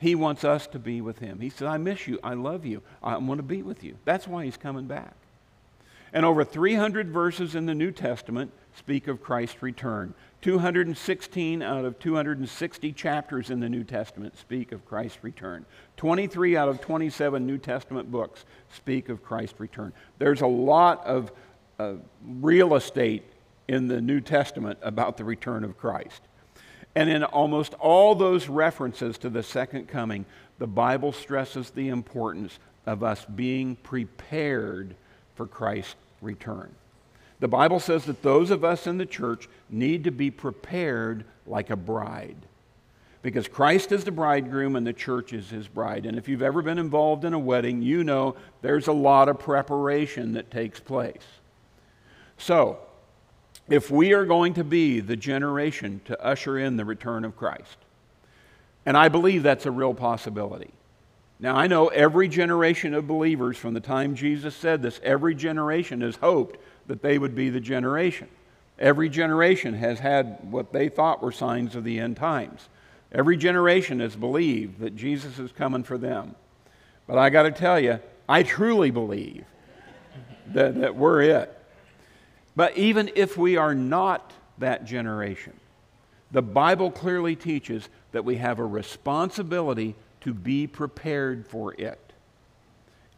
He 0.03 0.15
wants 0.15 0.43
us 0.43 0.67
to 0.67 0.79
be 0.79 0.99
with 0.99 1.19
him. 1.19 1.39
He 1.39 1.49
said, 1.49 1.69
I 1.69 1.77
miss 1.77 2.09
you. 2.09 2.19
I 2.21 2.33
love 2.33 2.65
you. 2.65 2.81
I 3.01 3.15
want 3.15 3.39
to 3.39 3.43
be 3.43 3.61
with 3.61 3.85
you. 3.85 3.95
That's 4.03 4.27
why 4.27 4.43
he's 4.43 4.57
coming 4.57 4.85
back. 4.85 5.13
And 6.11 6.25
over 6.25 6.43
300 6.43 7.07
verses 7.07 7.55
in 7.55 7.67
the 7.67 7.73
New 7.73 7.93
Testament 7.93 8.51
speak 8.75 9.07
of 9.07 9.23
Christ's 9.23 9.61
return. 9.61 10.13
216 10.41 11.61
out 11.61 11.85
of 11.85 11.99
260 11.99 12.91
chapters 12.91 13.49
in 13.49 13.61
the 13.61 13.69
New 13.69 13.85
Testament 13.85 14.37
speak 14.37 14.73
of 14.73 14.85
Christ's 14.85 15.23
return. 15.23 15.65
23 15.95 16.57
out 16.57 16.67
of 16.67 16.81
27 16.81 17.47
New 17.47 17.57
Testament 17.57 18.11
books 18.11 18.43
speak 18.75 19.07
of 19.07 19.23
Christ's 19.23 19.57
return. 19.61 19.93
There's 20.19 20.41
a 20.41 20.47
lot 20.47 21.05
of 21.05 21.31
uh, 21.79 21.93
real 22.27 22.75
estate 22.75 23.23
in 23.69 23.87
the 23.87 24.01
New 24.01 24.19
Testament 24.19 24.79
about 24.81 25.15
the 25.15 25.23
return 25.23 25.63
of 25.63 25.77
Christ. 25.77 26.23
And 26.95 27.09
in 27.09 27.23
almost 27.23 27.73
all 27.75 28.15
those 28.15 28.47
references 28.47 29.17
to 29.19 29.29
the 29.29 29.43
second 29.43 29.87
coming, 29.87 30.25
the 30.59 30.67
Bible 30.67 31.11
stresses 31.11 31.71
the 31.71 31.89
importance 31.89 32.59
of 32.85 33.03
us 33.03 33.25
being 33.25 33.75
prepared 33.77 34.95
for 35.35 35.47
Christ's 35.47 35.95
return. 36.21 36.73
The 37.39 37.47
Bible 37.47 37.79
says 37.79 38.05
that 38.05 38.21
those 38.21 38.51
of 38.51 38.63
us 38.63 38.87
in 38.87 38.97
the 38.97 39.05
church 39.05 39.49
need 39.69 40.03
to 40.05 40.11
be 40.11 40.31
prepared 40.31 41.25
like 41.47 41.69
a 41.69 41.75
bride. 41.75 42.37
Because 43.21 43.47
Christ 43.47 43.91
is 43.91 44.03
the 44.03 44.11
bridegroom 44.11 44.75
and 44.75 44.85
the 44.85 44.93
church 44.93 45.33
is 45.33 45.49
his 45.49 45.67
bride. 45.67 46.05
And 46.05 46.17
if 46.17 46.27
you've 46.27 46.41
ever 46.41 46.61
been 46.61 46.77
involved 46.77 47.25
in 47.25 47.33
a 47.33 47.39
wedding, 47.39 47.81
you 47.81 48.03
know 48.03 48.35
there's 48.61 48.87
a 48.87 48.93
lot 48.93 49.29
of 49.29 49.39
preparation 49.39 50.33
that 50.33 50.51
takes 50.51 50.79
place. 50.79 51.23
So, 52.37 52.79
if 53.69 53.89
we 53.89 54.13
are 54.13 54.25
going 54.25 54.53
to 54.55 54.63
be 54.63 54.99
the 54.99 55.15
generation 55.15 56.01
to 56.05 56.21
usher 56.21 56.57
in 56.57 56.77
the 56.77 56.85
return 56.85 57.23
of 57.23 57.35
Christ, 57.35 57.77
and 58.85 58.97
I 58.97 59.09
believe 59.09 59.43
that's 59.43 59.65
a 59.65 59.71
real 59.71 59.93
possibility. 59.93 60.71
Now, 61.39 61.55
I 61.55 61.67
know 61.67 61.87
every 61.87 62.27
generation 62.27 62.93
of 62.93 63.07
believers 63.07 63.57
from 63.57 63.73
the 63.73 63.79
time 63.79 64.15
Jesus 64.15 64.55
said 64.55 64.81
this, 64.81 64.99
every 65.03 65.35
generation 65.35 66.01
has 66.01 66.15
hoped 66.17 66.57
that 66.87 67.01
they 67.01 67.17
would 67.17 67.35
be 67.35 67.49
the 67.49 67.59
generation. 67.59 68.27
Every 68.79 69.09
generation 69.09 69.73
has 69.75 69.99
had 69.99 70.39
what 70.51 70.73
they 70.73 70.89
thought 70.89 71.21
were 71.21 71.31
signs 71.31 71.75
of 71.75 71.83
the 71.83 71.99
end 71.99 72.17
times. 72.17 72.69
Every 73.11 73.37
generation 73.37 73.99
has 73.99 74.15
believed 74.15 74.79
that 74.79 74.95
Jesus 74.95 75.37
is 75.37 75.51
coming 75.51 75.83
for 75.83 75.97
them. 75.97 76.35
But 77.07 77.17
I 77.17 77.29
got 77.29 77.43
to 77.43 77.51
tell 77.51 77.79
you, 77.79 77.99
I 78.27 78.43
truly 78.43 78.89
believe 78.89 79.45
that, 80.47 80.79
that 80.79 80.95
we're 80.95 81.21
it. 81.21 81.62
But 82.55 82.77
even 82.77 83.11
if 83.15 83.37
we 83.37 83.57
are 83.57 83.73
not 83.73 84.31
that 84.59 84.85
generation, 84.85 85.53
the 86.31 86.41
Bible 86.41 86.91
clearly 86.91 87.35
teaches 87.35 87.89
that 88.11 88.25
we 88.25 88.37
have 88.37 88.59
a 88.59 88.65
responsibility 88.65 89.95
to 90.21 90.33
be 90.33 90.67
prepared 90.67 91.47
for 91.47 91.73
it. 91.73 91.99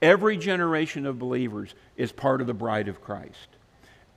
Every 0.01 0.37
generation 0.37 1.05
of 1.05 1.19
believers 1.19 1.73
is 1.97 2.11
part 2.11 2.41
of 2.41 2.47
the 2.47 2.53
bride 2.53 2.87
of 2.87 3.01
Christ. 3.01 3.47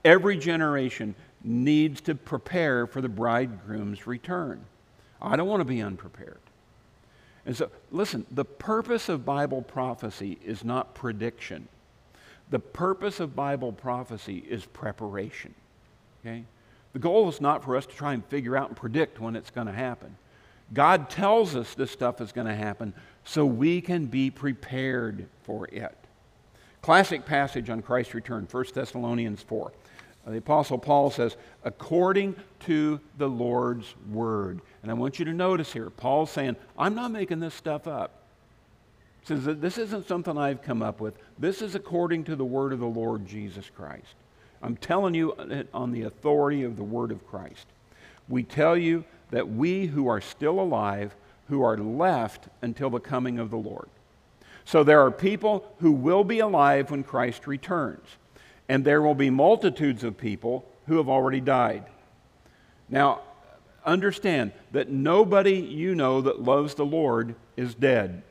Every 0.03 0.37
generation 0.37 1.15
needs 1.43 2.01
to 2.01 2.15
prepare 2.15 2.87
for 2.87 3.01
the 3.01 3.09
bridegroom's 3.09 4.05
return. 4.05 4.65
I 5.21 5.35
don't 5.35 5.47
want 5.47 5.61
to 5.61 5.65
be 5.65 5.81
unprepared. 5.81 6.39
And 7.45 7.55
so, 7.55 7.69
listen, 7.91 8.25
the 8.31 8.45
purpose 8.45 9.09
of 9.09 9.25
Bible 9.25 9.61
prophecy 9.61 10.37
is 10.43 10.63
not 10.63 10.93
prediction. 10.93 11.67
The 12.49 12.59
purpose 12.59 13.19
of 13.19 13.35
Bible 13.35 13.71
prophecy 13.71 14.43
is 14.47 14.65
preparation. 14.65 15.53
Okay? 16.21 16.43
The 16.93 16.99
goal 16.99 17.29
is 17.29 17.39
not 17.39 17.63
for 17.63 17.75
us 17.75 17.85
to 17.85 17.95
try 17.95 18.13
and 18.13 18.25
figure 18.25 18.57
out 18.57 18.69
and 18.69 18.77
predict 18.77 19.19
when 19.19 19.35
it's 19.35 19.51
going 19.51 19.67
to 19.67 19.73
happen. 19.73 20.17
God 20.73 21.09
tells 21.09 21.55
us 21.55 21.73
this 21.73 21.91
stuff 21.91 22.21
is 22.21 22.31
going 22.31 22.47
to 22.47 22.55
happen 22.55 22.93
so 23.23 23.45
we 23.45 23.81
can 23.81 24.05
be 24.05 24.29
prepared 24.29 25.27
for 25.43 25.67
it. 25.67 25.95
Classic 26.81 27.25
passage 27.25 27.69
on 27.69 27.81
Christ's 27.81 28.13
return, 28.13 28.47
1 28.49 28.65
Thessalonians 28.73 29.43
4. 29.43 29.71
The 30.27 30.37
Apostle 30.37 30.77
Paul 30.77 31.09
says, 31.09 31.37
according 31.63 32.35
to 32.61 32.99
the 33.17 33.27
Lord's 33.27 33.95
word. 34.11 34.61
And 34.83 34.91
I 34.91 34.93
want 34.93 35.17
you 35.17 35.25
to 35.25 35.33
notice 35.33 35.73
here, 35.73 35.89
Paul's 35.89 36.29
saying, 36.29 36.55
I'm 36.77 36.93
not 36.93 37.11
making 37.11 37.39
this 37.39 37.55
stuff 37.55 37.87
up. 37.87 38.18
Says 39.23 39.45
that 39.45 39.61
this 39.61 39.77
isn't 39.77 40.07
something 40.07 40.37
I've 40.37 40.61
come 40.61 40.81
up 40.81 40.99
with. 40.99 41.15
This 41.37 41.61
is 41.61 41.75
according 41.75 42.23
to 42.25 42.35
the 42.35 42.45
word 42.45 42.73
of 42.73 42.79
the 42.79 42.85
Lord 42.85 43.25
Jesus 43.25 43.69
Christ. 43.75 44.15
I'm 44.61 44.75
telling 44.75 45.13
you 45.13 45.35
on 45.73 45.91
the 45.91 46.03
authority 46.03 46.63
of 46.63 46.75
the 46.77 46.83
word 46.83 47.11
of 47.11 47.27
Christ. 47.27 47.67
We 48.27 48.43
tell 48.43 48.77
you 48.77 49.05
that 49.31 49.49
we 49.49 49.87
who 49.87 50.07
are 50.07 50.21
still 50.21 50.59
alive, 50.59 51.15
who 51.47 51.61
are 51.61 51.77
left 51.77 52.47
until 52.61 52.89
the 52.89 52.99
coming 52.99 53.39
of 53.39 53.49
the 53.49 53.57
Lord. 53.57 53.89
So 54.65 54.83
there 54.83 55.01
are 55.01 55.11
people 55.11 55.65
who 55.79 55.91
will 55.91 56.23
be 56.23 56.39
alive 56.39 56.91
when 56.91 57.03
Christ 57.03 57.47
returns, 57.47 58.07
and 58.67 58.83
there 58.83 59.01
will 59.01 59.15
be 59.15 59.29
multitudes 59.29 60.03
of 60.03 60.17
people 60.17 60.65
who 60.87 60.97
have 60.97 61.09
already 61.09 61.39
died. 61.39 61.85
Now, 62.87 63.21
understand 63.85 64.51
that 64.71 64.89
nobody 64.89 65.55
you 65.55 65.95
know 65.95 66.21
that 66.21 66.41
loves 66.41 66.75
the 66.75 66.85
Lord 66.85 67.35
is 67.55 67.73
dead. 67.73 68.23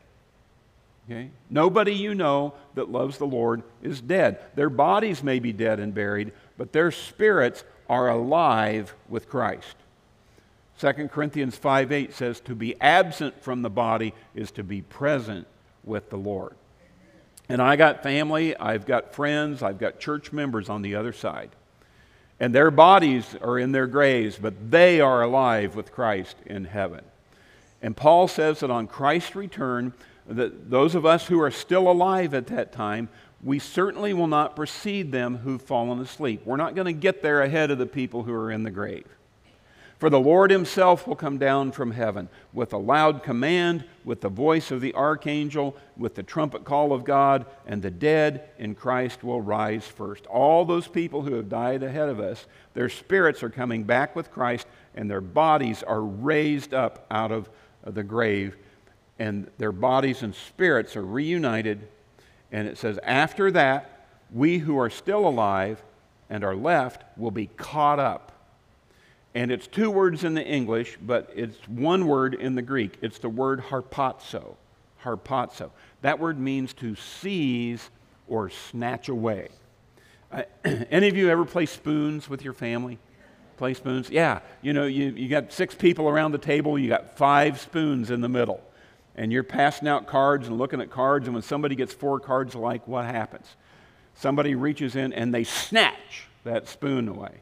Okay? 1.08 1.30
Nobody 1.48 1.94
you 1.94 2.14
know 2.14 2.52
that 2.74 2.90
loves 2.90 3.16
the 3.16 3.26
Lord 3.26 3.62
is 3.82 4.00
dead. 4.00 4.40
Their 4.54 4.68
bodies 4.68 5.22
may 5.22 5.38
be 5.38 5.52
dead 5.52 5.80
and 5.80 5.94
buried, 5.94 6.32
but 6.58 6.72
their 6.72 6.90
spirits 6.90 7.64
are 7.88 8.10
alive 8.10 8.94
with 9.08 9.28
Christ. 9.28 9.76
2 10.80 11.08
Corinthians 11.08 11.56
5 11.56 11.92
8 11.92 12.12
says, 12.12 12.40
To 12.40 12.54
be 12.54 12.78
absent 12.80 13.42
from 13.42 13.62
the 13.62 13.70
body 13.70 14.12
is 14.34 14.50
to 14.52 14.62
be 14.62 14.82
present 14.82 15.46
with 15.82 16.10
the 16.10 16.16
Lord. 16.16 16.54
And 17.48 17.62
I 17.62 17.76
got 17.76 18.02
family, 18.02 18.54
I've 18.56 18.84
got 18.84 19.14
friends, 19.14 19.62
I've 19.62 19.78
got 19.78 19.98
church 19.98 20.32
members 20.32 20.68
on 20.68 20.82
the 20.82 20.94
other 20.94 21.14
side. 21.14 21.50
And 22.38 22.54
their 22.54 22.70
bodies 22.70 23.34
are 23.42 23.58
in 23.58 23.72
their 23.72 23.86
graves, 23.86 24.38
but 24.38 24.70
they 24.70 25.00
are 25.00 25.22
alive 25.22 25.74
with 25.74 25.90
Christ 25.90 26.36
in 26.44 26.66
heaven. 26.66 27.04
And 27.80 27.96
Paul 27.96 28.28
says 28.28 28.60
that 28.60 28.70
on 28.70 28.86
Christ's 28.86 29.34
return, 29.34 29.94
that 30.28 30.70
those 30.70 30.94
of 30.94 31.06
us 31.06 31.26
who 31.26 31.40
are 31.40 31.50
still 31.50 31.90
alive 31.90 32.34
at 32.34 32.46
that 32.48 32.72
time, 32.72 33.08
we 33.42 33.58
certainly 33.58 34.12
will 34.12 34.26
not 34.26 34.56
precede 34.56 35.12
them 35.12 35.38
who've 35.38 35.62
fallen 35.62 36.00
asleep. 36.00 36.42
We're 36.44 36.56
not 36.56 36.74
going 36.74 36.86
to 36.86 36.92
get 36.92 37.22
there 37.22 37.42
ahead 37.42 37.70
of 37.70 37.78
the 37.78 37.86
people 37.86 38.24
who 38.24 38.32
are 38.32 38.50
in 38.50 38.62
the 38.62 38.70
grave. 38.70 39.06
For 39.98 40.10
the 40.10 40.20
Lord 40.20 40.52
himself 40.52 41.08
will 41.08 41.16
come 41.16 41.38
down 41.38 41.72
from 41.72 41.90
heaven 41.90 42.28
with 42.52 42.72
a 42.72 42.78
loud 42.78 43.24
command, 43.24 43.84
with 44.04 44.20
the 44.20 44.28
voice 44.28 44.70
of 44.70 44.80
the 44.80 44.94
archangel, 44.94 45.76
with 45.96 46.14
the 46.14 46.22
trumpet 46.22 46.64
call 46.64 46.92
of 46.92 47.04
God, 47.04 47.46
and 47.66 47.82
the 47.82 47.90
dead 47.90 48.48
in 48.58 48.76
Christ 48.76 49.24
will 49.24 49.40
rise 49.40 49.86
first. 49.88 50.26
All 50.26 50.64
those 50.64 50.86
people 50.86 51.22
who 51.22 51.34
have 51.34 51.48
died 51.48 51.82
ahead 51.82 52.08
of 52.08 52.20
us, 52.20 52.46
their 52.74 52.88
spirits 52.88 53.42
are 53.42 53.50
coming 53.50 53.82
back 53.82 54.14
with 54.14 54.30
Christ, 54.30 54.68
and 54.94 55.10
their 55.10 55.20
bodies 55.20 55.82
are 55.82 56.02
raised 56.02 56.72
up 56.72 57.04
out 57.10 57.32
of 57.32 57.50
the 57.84 58.04
grave, 58.04 58.56
and 59.18 59.50
their 59.58 59.72
bodies 59.72 60.22
and 60.22 60.34
spirits 60.34 60.96
are 60.96 61.04
reunited. 61.04 61.88
And 62.52 62.68
it 62.68 62.78
says, 62.78 62.98
after 63.02 63.50
that, 63.52 64.06
we 64.32 64.58
who 64.58 64.78
are 64.78 64.90
still 64.90 65.26
alive 65.26 65.82
and 66.30 66.44
are 66.44 66.56
left 66.56 67.04
will 67.16 67.30
be 67.30 67.46
caught 67.46 67.98
up 67.98 68.28
and 69.34 69.52
it's 69.52 69.66
two 69.66 69.90
words 69.90 70.24
in 70.24 70.34
the 70.34 70.44
English, 70.44 70.98
but 71.00 71.30
it's 71.34 71.56
one 71.68 72.06
word 72.06 72.34
in 72.34 72.54
the 72.54 72.62
Greek. 72.62 72.98
It's 73.02 73.18
the 73.18 73.28
word 73.28 73.60
harpazo. 73.60 74.56
Harpazo. 75.04 75.70
That 76.02 76.18
word 76.18 76.38
means 76.38 76.72
to 76.74 76.96
seize 76.96 77.90
or 78.26 78.50
snatch 78.50 79.08
away. 79.08 79.50
Uh, 80.32 80.42
any 80.64 81.08
of 81.08 81.16
you 81.16 81.30
ever 81.30 81.44
play 81.44 81.66
spoons 81.66 82.28
with 82.28 82.42
your 82.42 82.52
family? 82.52 82.98
Play 83.58 83.74
spoons? 83.74 84.10
Yeah. 84.10 84.40
You 84.62 84.72
know, 84.72 84.86
you, 84.86 85.10
you 85.10 85.28
got 85.28 85.52
six 85.52 85.74
people 85.74 86.08
around 86.08 86.32
the 86.32 86.38
table, 86.38 86.78
you 86.78 86.88
got 86.88 87.16
five 87.16 87.60
spoons 87.60 88.10
in 88.10 88.20
the 88.20 88.28
middle. 88.28 88.60
And 89.18 89.32
you're 89.32 89.42
passing 89.42 89.88
out 89.88 90.06
cards 90.06 90.46
and 90.46 90.58
looking 90.58 90.80
at 90.80 90.90
cards, 90.90 91.26
and 91.26 91.34
when 91.34 91.42
somebody 91.42 91.74
gets 91.74 91.92
four 91.92 92.20
cards 92.20 92.54
alike, 92.54 92.86
what 92.86 93.04
happens? 93.04 93.56
Somebody 94.14 94.54
reaches 94.54 94.94
in 94.94 95.12
and 95.12 95.34
they 95.34 95.42
snatch 95.42 96.28
that 96.44 96.68
spoon 96.68 97.08
away. 97.08 97.32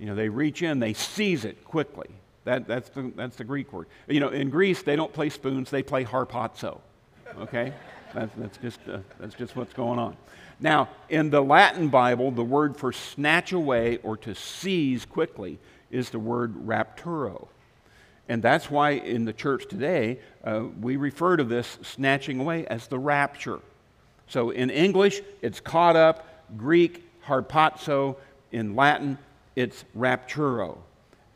You 0.00 0.06
know, 0.06 0.16
they 0.16 0.28
reach 0.28 0.62
in, 0.62 0.80
they 0.80 0.94
seize 0.94 1.44
it 1.44 1.64
quickly. 1.64 2.08
That, 2.42 2.66
that's, 2.66 2.88
the, 2.88 3.12
that's 3.14 3.36
the 3.36 3.44
Greek 3.44 3.72
word. 3.72 3.86
You 4.08 4.18
know, 4.18 4.30
in 4.30 4.50
Greece, 4.50 4.82
they 4.82 4.96
don't 4.96 5.12
play 5.12 5.30
spoons, 5.30 5.70
they 5.70 5.84
play 5.84 6.04
harpazo. 6.04 6.80
Okay? 7.38 7.72
that's, 8.12 8.34
that's, 8.36 8.58
just, 8.58 8.80
uh, 8.88 8.98
that's 9.20 9.36
just 9.36 9.54
what's 9.54 9.74
going 9.74 10.00
on. 10.00 10.16
Now, 10.58 10.88
in 11.08 11.30
the 11.30 11.40
Latin 11.40 11.88
Bible, 11.88 12.32
the 12.32 12.42
word 12.42 12.76
for 12.76 12.92
snatch 12.92 13.52
away 13.52 13.98
or 13.98 14.16
to 14.18 14.34
seize 14.34 15.04
quickly 15.04 15.60
is 15.88 16.10
the 16.10 16.18
word 16.18 16.66
rapturo. 16.66 17.46
And 18.28 18.42
that's 18.42 18.70
why 18.70 18.90
in 18.90 19.24
the 19.24 19.32
church 19.32 19.68
today, 19.68 20.18
uh, 20.44 20.64
we 20.80 20.96
refer 20.96 21.36
to 21.36 21.44
this 21.44 21.78
snatching 21.82 22.40
away 22.40 22.66
as 22.66 22.88
the 22.88 22.98
rapture. 22.98 23.60
So 24.26 24.50
in 24.50 24.70
English, 24.70 25.20
it's 25.42 25.60
caught 25.60 25.94
up, 25.94 26.26
Greek, 26.56 27.04
harpazo, 27.24 28.16
in 28.50 28.74
Latin, 28.74 29.18
it's 29.54 29.84
rapturo. 29.96 30.78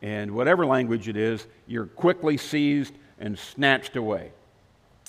And 0.01 0.31
whatever 0.31 0.65
language 0.65 1.07
it 1.07 1.15
is, 1.15 1.47
you're 1.67 1.85
quickly 1.85 2.35
seized 2.37 2.93
and 3.19 3.37
snatched 3.37 3.95
away. 3.95 4.31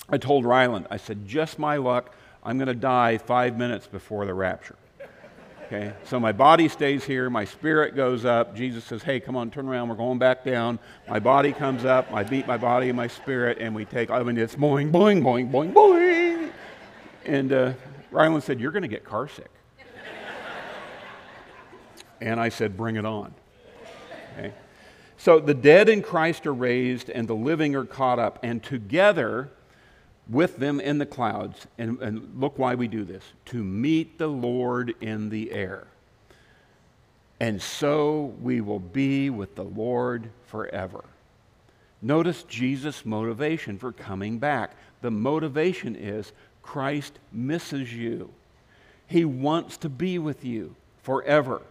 I 0.09 0.17
told 0.17 0.45
Ryland, 0.45 0.87
I 0.89 0.97
said, 0.97 1.27
just 1.27 1.57
my 1.57 1.77
luck, 1.77 2.15
I'm 2.43 2.57
going 2.57 2.67
to 2.67 2.73
die 2.73 3.17
five 3.17 3.57
minutes 3.57 3.87
before 3.87 4.25
the 4.25 4.33
rapture. 4.33 4.75
Okay, 5.73 5.91
so 6.03 6.19
my 6.19 6.31
body 6.31 6.67
stays 6.67 7.03
here, 7.03 7.31
my 7.31 7.45
spirit 7.45 7.95
goes 7.95 8.25
up. 8.25 8.55
Jesus 8.55 8.83
says, 8.83 9.01
Hey, 9.01 9.19
come 9.19 9.35
on, 9.35 9.49
turn 9.49 9.67
around, 9.67 9.89
we're 9.89 9.95
going 9.95 10.19
back 10.19 10.43
down. 10.43 10.77
My 11.09 11.17
body 11.17 11.51
comes 11.51 11.83
up, 11.83 12.13
I 12.13 12.21
beat 12.21 12.45
my 12.45 12.57
body 12.57 12.89
and 12.89 12.95
my 12.95 13.07
spirit, 13.07 13.57
and 13.59 13.73
we 13.73 13.83
take, 13.83 14.11
I 14.11 14.21
mean, 14.21 14.37
it's 14.37 14.53
boing, 14.53 14.91
boing, 14.91 15.23
boing, 15.23 15.49
boing, 15.49 15.73
boing. 15.73 16.51
And 17.25 17.51
uh, 17.51 17.73
Ryland 18.11 18.43
said, 18.43 18.59
You're 18.59 18.71
going 18.71 18.83
to 18.83 18.87
get 18.87 19.03
car 19.03 19.27
sick. 19.27 19.49
and 22.21 22.39
I 22.39 22.49
said, 22.49 22.77
Bring 22.77 22.95
it 22.97 23.05
on. 23.05 23.33
Okay? 24.37 24.53
So 25.17 25.39
the 25.39 25.55
dead 25.55 25.89
in 25.89 26.03
Christ 26.03 26.45
are 26.45 26.53
raised, 26.53 27.09
and 27.09 27.27
the 27.27 27.33
living 27.33 27.75
are 27.75 27.85
caught 27.85 28.19
up, 28.19 28.37
and 28.43 28.61
together, 28.61 29.49
with 30.29 30.57
them 30.57 30.79
in 30.79 30.97
the 30.97 31.05
clouds. 31.05 31.67
And, 31.77 31.99
and, 32.01 32.39
look 32.39 32.57
why 32.57 32.75
we 32.75 32.87
do 32.87 33.03
this 33.03 33.23
to 33.47 33.63
meet 33.63 34.17
the 34.17 34.27
Lord 34.27 34.95
in 35.01 35.29
the 35.29 35.51
air. 35.51 35.87
And 37.39 37.61
so 37.61 38.33
we 38.41 38.61
will 38.61 38.79
be 38.79 39.29
with 39.29 39.55
the 39.55 39.63
Lord 39.63 40.29
forever. 40.47 41.03
Notice 42.01 42.43
Jesus' 42.43 43.05
motivation 43.05 43.77
for 43.77 43.91
coming 43.91 44.37
back. 44.37 44.75
The 45.01 45.11
motivation 45.11 45.95
is 45.95 46.31
Christ 46.61 47.19
misses 47.31 47.93
you, 47.93 48.31
He 49.07 49.25
wants 49.25 49.77
to 49.77 49.89
be 49.89 50.17
with 50.19 50.45
you 50.45 50.75
forever. 51.01 51.61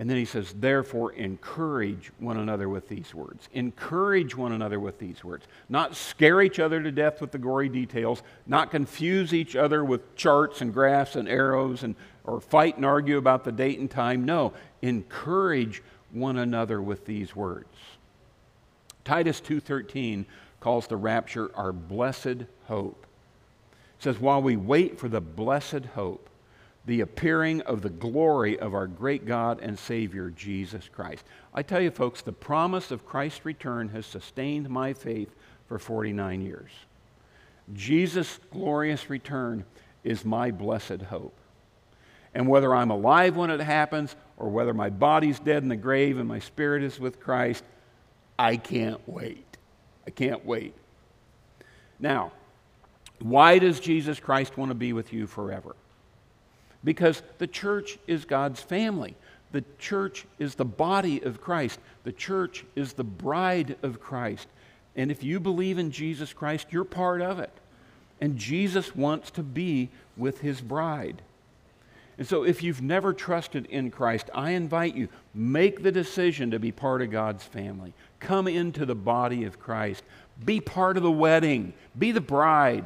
And 0.00 0.08
then 0.08 0.16
he 0.16 0.24
says, 0.24 0.54
therefore, 0.54 1.12
encourage 1.12 2.10
one 2.18 2.38
another 2.38 2.70
with 2.70 2.88
these 2.88 3.14
words. 3.14 3.50
Encourage 3.52 4.34
one 4.34 4.52
another 4.52 4.80
with 4.80 4.98
these 4.98 5.22
words. 5.22 5.46
Not 5.68 5.94
scare 5.94 6.40
each 6.40 6.58
other 6.58 6.82
to 6.82 6.90
death 6.90 7.20
with 7.20 7.32
the 7.32 7.38
gory 7.38 7.68
details, 7.68 8.22
not 8.46 8.70
confuse 8.70 9.34
each 9.34 9.56
other 9.56 9.84
with 9.84 10.16
charts 10.16 10.62
and 10.62 10.72
graphs 10.72 11.16
and 11.16 11.28
arrows 11.28 11.82
and 11.82 11.96
or 12.24 12.40
fight 12.40 12.76
and 12.76 12.86
argue 12.86 13.18
about 13.18 13.44
the 13.44 13.52
date 13.52 13.78
and 13.78 13.90
time. 13.90 14.24
No, 14.24 14.54
encourage 14.80 15.82
one 16.12 16.38
another 16.38 16.80
with 16.80 17.04
these 17.04 17.36
words. 17.36 17.76
Titus 19.04 19.38
2:13 19.42 20.24
calls 20.60 20.86
the 20.86 20.96
rapture 20.96 21.54
our 21.54 21.72
blessed 21.72 22.46
hope. 22.68 23.06
It 23.98 24.04
says 24.04 24.18
while 24.18 24.40
we 24.40 24.56
wait 24.56 24.98
for 24.98 25.10
the 25.10 25.20
blessed 25.20 25.84
hope 25.94 26.29
the 26.86 27.00
appearing 27.00 27.60
of 27.62 27.82
the 27.82 27.90
glory 27.90 28.58
of 28.58 28.74
our 28.74 28.86
great 28.86 29.26
God 29.26 29.60
and 29.60 29.78
Savior, 29.78 30.30
Jesus 30.30 30.88
Christ. 30.92 31.24
I 31.52 31.62
tell 31.62 31.80
you, 31.80 31.90
folks, 31.90 32.22
the 32.22 32.32
promise 32.32 32.90
of 32.90 33.06
Christ's 33.06 33.44
return 33.44 33.90
has 33.90 34.06
sustained 34.06 34.68
my 34.68 34.92
faith 34.92 35.30
for 35.68 35.78
49 35.78 36.40
years. 36.40 36.70
Jesus' 37.74 38.40
glorious 38.50 39.10
return 39.10 39.64
is 40.02 40.24
my 40.24 40.50
blessed 40.50 41.02
hope. 41.02 41.36
And 42.34 42.48
whether 42.48 42.74
I'm 42.74 42.90
alive 42.90 43.36
when 43.36 43.50
it 43.50 43.60
happens 43.60 44.16
or 44.36 44.48
whether 44.48 44.72
my 44.72 44.88
body's 44.88 45.38
dead 45.38 45.62
in 45.62 45.68
the 45.68 45.76
grave 45.76 46.18
and 46.18 46.28
my 46.28 46.38
spirit 46.38 46.82
is 46.82 46.98
with 46.98 47.20
Christ, 47.20 47.64
I 48.38 48.56
can't 48.56 49.00
wait. 49.06 49.56
I 50.06 50.10
can't 50.10 50.44
wait. 50.46 50.74
Now, 51.98 52.32
why 53.20 53.58
does 53.58 53.80
Jesus 53.80 54.18
Christ 54.18 54.56
want 54.56 54.70
to 54.70 54.74
be 54.74 54.92
with 54.92 55.12
you 55.12 55.26
forever? 55.26 55.76
Because 56.84 57.22
the 57.38 57.46
church 57.46 57.98
is 58.06 58.24
God's 58.24 58.60
family. 58.60 59.14
The 59.52 59.64
church 59.78 60.26
is 60.38 60.54
the 60.54 60.64
body 60.64 61.22
of 61.22 61.40
Christ. 61.40 61.80
The 62.04 62.12
church 62.12 62.64
is 62.76 62.92
the 62.92 63.04
bride 63.04 63.76
of 63.82 64.00
Christ. 64.00 64.48
And 64.96 65.10
if 65.10 65.22
you 65.22 65.40
believe 65.40 65.78
in 65.78 65.90
Jesus 65.90 66.32
Christ, 66.32 66.68
you're 66.70 66.84
part 66.84 67.20
of 67.20 67.38
it. 67.38 67.52
And 68.20 68.36
Jesus 68.36 68.94
wants 68.94 69.30
to 69.32 69.42
be 69.42 69.88
with 70.16 70.40
his 70.40 70.60
bride. 70.60 71.22
And 72.18 72.28
so 72.28 72.42
if 72.42 72.62
you've 72.62 72.82
never 72.82 73.14
trusted 73.14 73.64
in 73.66 73.90
Christ, 73.90 74.28
I 74.34 74.50
invite 74.50 74.94
you, 74.94 75.08
make 75.34 75.82
the 75.82 75.90
decision 75.90 76.50
to 76.50 76.58
be 76.58 76.70
part 76.70 77.00
of 77.00 77.10
God's 77.10 77.44
family. 77.44 77.94
Come 78.18 78.46
into 78.46 78.84
the 78.84 78.94
body 78.94 79.44
of 79.44 79.58
Christ. 79.58 80.04
Be 80.44 80.60
part 80.60 80.98
of 80.98 81.02
the 81.02 81.10
wedding. 81.10 81.72
Be 81.98 82.12
the 82.12 82.20
bride. 82.20 82.84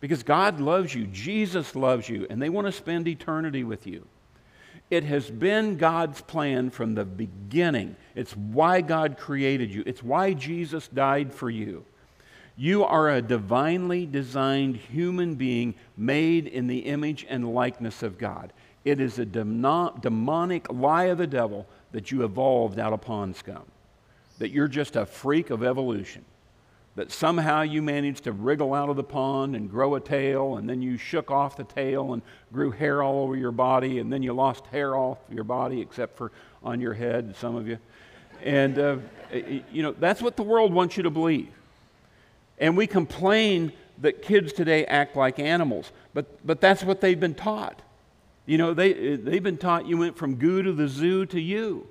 Because 0.00 0.22
God 0.22 0.60
loves 0.60 0.94
you, 0.94 1.06
Jesus 1.06 1.74
loves 1.74 2.08
you, 2.08 2.26
and 2.30 2.40
they 2.40 2.48
want 2.48 2.66
to 2.66 2.72
spend 2.72 3.08
eternity 3.08 3.64
with 3.64 3.86
you. 3.86 4.06
It 4.90 5.04
has 5.04 5.30
been 5.30 5.76
God's 5.76 6.20
plan 6.20 6.70
from 6.70 6.94
the 6.94 7.04
beginning. 7.04 7.96
It's 8.14 8.36
why 8.36 8.80
God 8.80 9.18
created 9.18 9.70
you, 9.70 9.82
it's 9.86 10.02
why 10.02 10.32
Jesus 10.32 10.88
died 10.88 11.34
for 11.34 11.50
you. 11.50 11.84
You 12.56 12.84
are 12.84 13.10
a 13.10 13.22
divinely 13.22 14.06
designed 14.06 14.76
human 14.76 15.36
being 15.36 15.74
made 15.96 16.48
in 16.48 16.66
the 16.66 16.80
image 16.80 17.24
and 17.28 17.54
likeness 17.54 18.02
of 18.02 18.18
God. 18.18 18.52
It 18.84 19.00
is 19.00 19.18
a 19.18 19.26
demonic 19.26 20.72
lie 20.72 21.04
of 21.04 21.18
the 21.18 21.26
devil 21.26 21.66
that 21.92 22.10
you 22.10 22.24
evolved 22.24 22.78
out 22.78 22.92
of 22.92 23.00
pond 23.00 23.36
scum, 23.36 23.64
that 24.38 24.50
you're 24.50 24.68
just 24.68 24.96
a 24.96 25.06
freak 25.06 25.50
of 25.50 25.62
evolution 25.62 26.24
that 26.98 27.12
somehow 27.12 27.62
you 27.62 27.80
managed 27.80 28.24
to 28.24 28.32
wriggle 28.32 28.74
out 28.74 28.88
of 28.88 28.96
the 28.96 29.04
pond 29.04 29.54
and 29.54 29.70
grow 29.70 29.94
a 29.94 30.00
tail, 30.00 30.56
and 30.56 30.68
then 30.68 30.82
you 30.82 30.98
shook 30.98 31.30
off 31.30 31.56
the 31.56 31.62
tail 31.62 32.12
and 32.12 32.22
grew 32.52 32.72
hair 32.72 33.04
all 33.04 33.22
over 33.22 33.36
your 33.36 33.52
body, 33.52 34.00
and 34.00 34.12
then 34.12 34.20
you 34.20 34.32
lost 34.32 34.66
hair 34.66 34.96
off 34.96 35.18
your 35.30 35.44
body, 35.44 35.80
except 35.80 36.16
for 36.16 36.32
on 36.60 36.80
your 36.80 36.94
head, 36.94 37.36
some 37.36 37.54
of 37.54 37.68
you. 37.68 37.78
And, 38.42 38.80
uh, 38.80 38.96
you 39.32 39.84
know, 39.84 39.92
that's 39.92 40.20
what 40.20 40.36
the 40.36 40.42
world 40.42 40.72
wants 40.72 40.96
you 40.96 41.04
to 41.04 41.10
believe. 41.10 41.50
And 42.58 42.76
we 42.76 42.88
complain 42.88 43.72
that 43.98 44.20
kids 44.20 44.52
today 44.52 44.84
act 44.86 45.14
like 45.14 45.38
animals, 45.38 45.92
but, 46.14 46.44
but 46.44 46.60
that's 46.60 46.82
what 46.82 47.00
they've 47.00 47.20
been 47.20 47.36
taught. 47.36 47.80
You 48.44 48.58
know, 48.58 48.74
they, 48.74 49.14
they've 49.14 49.40
been 49.40 49.58
taught 49.58 49.86
you 49.86 49.98
went 49.98 50.16
from 50.16 50.34
goo 50.34 50.64
to 50.64 50.72
the 50.72 50.88
zoo 50.88 51.26
to 51.26 51.40
you. 51.40 51.86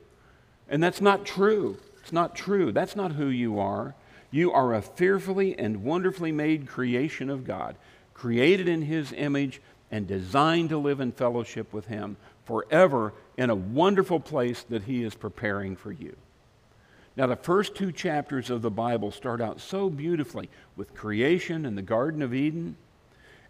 And 0.68 0.84
that's 0.84 1.00
not 1.00 1.26
true. 1.26 1.78
It's 2.02 2.12
not 2.12 2.36
true. 2.36 2.74
That's 2.74 2.98
not 2.98 3.14
who 3.14 3.28
you 3.28 3.58
are. 3.58 3.96
You 4.30 4.52
are 4.52 4.74
a 4.74 4.82
fearfully 4.82 5.58
and 5.58 5.84
wonderfully 5.84 6.32
made 6.32 6.68
creation 6.68 7.30
of 7.30 7.46
God, 7.46 7.76
created 8.14 8.68
in 8.68 8.82
His 8.82 9.14
image 9.14 9.62
and 9.90 10.06
designed 10.08 10.70
to 10.70 10.78
live 10.78 11.00
in 11.00 11.12
fellowship 11.14 11.72
with 11.72 11.86
Him 11.86 12.18
forever 12.46 13.14
in 13.38 13.50
a 13.50 13.56
wonderful 13.56 14.20
place 14.20 14.64
that 14.64 14.84
He 14.84 15.04
is 15.04 15.16
preparing 15.16 15.76
for 15.76 15.92
you. 15.92 16.16
Now, 17.16 17.28
the 17.28 17.36
first 17.36 17.74
two 17.74 17.92
chapters 17.92 18.50
of 18.50 18.62
the 18.62 18.70
Bible 18.70 19.12
start 19.12 19.42
out 19.42 19.60
so 19.60 19.90
beautifully 19.90 20.50
with 20.76 20.94
creation 20.94 21.66
in 21.66 21.76
the 21.76 21.82
Garden 21.82 22.22
of 22.22 22.34
Eden. 22.34 22.76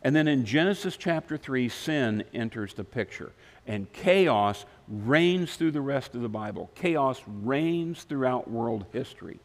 And 0.04 0.16
then 0.16 0.28
in 0.28 0.46
Genesis 0.46 0.96
chapter 0.96 1.38
3, 1.38 1.68
sin 1.68 2.24
enters 2.34 2.76
the 2.76 2.86
picture. 2.86 3.34
And 3.66 3.92
chaos 3.92 4.66
reigns 4.88 5.58
through 5.58 5.72
the 5.72 5.82
rest 5.82 6.16
of 6.16 6.22
the 6.22 6.30
Bible. 6.30 6.70
Chaos 6.76 7.22
reigns 7.28 8.04
throughout 8.04 8.50
world 8.50 8.86
history 8.94 9.40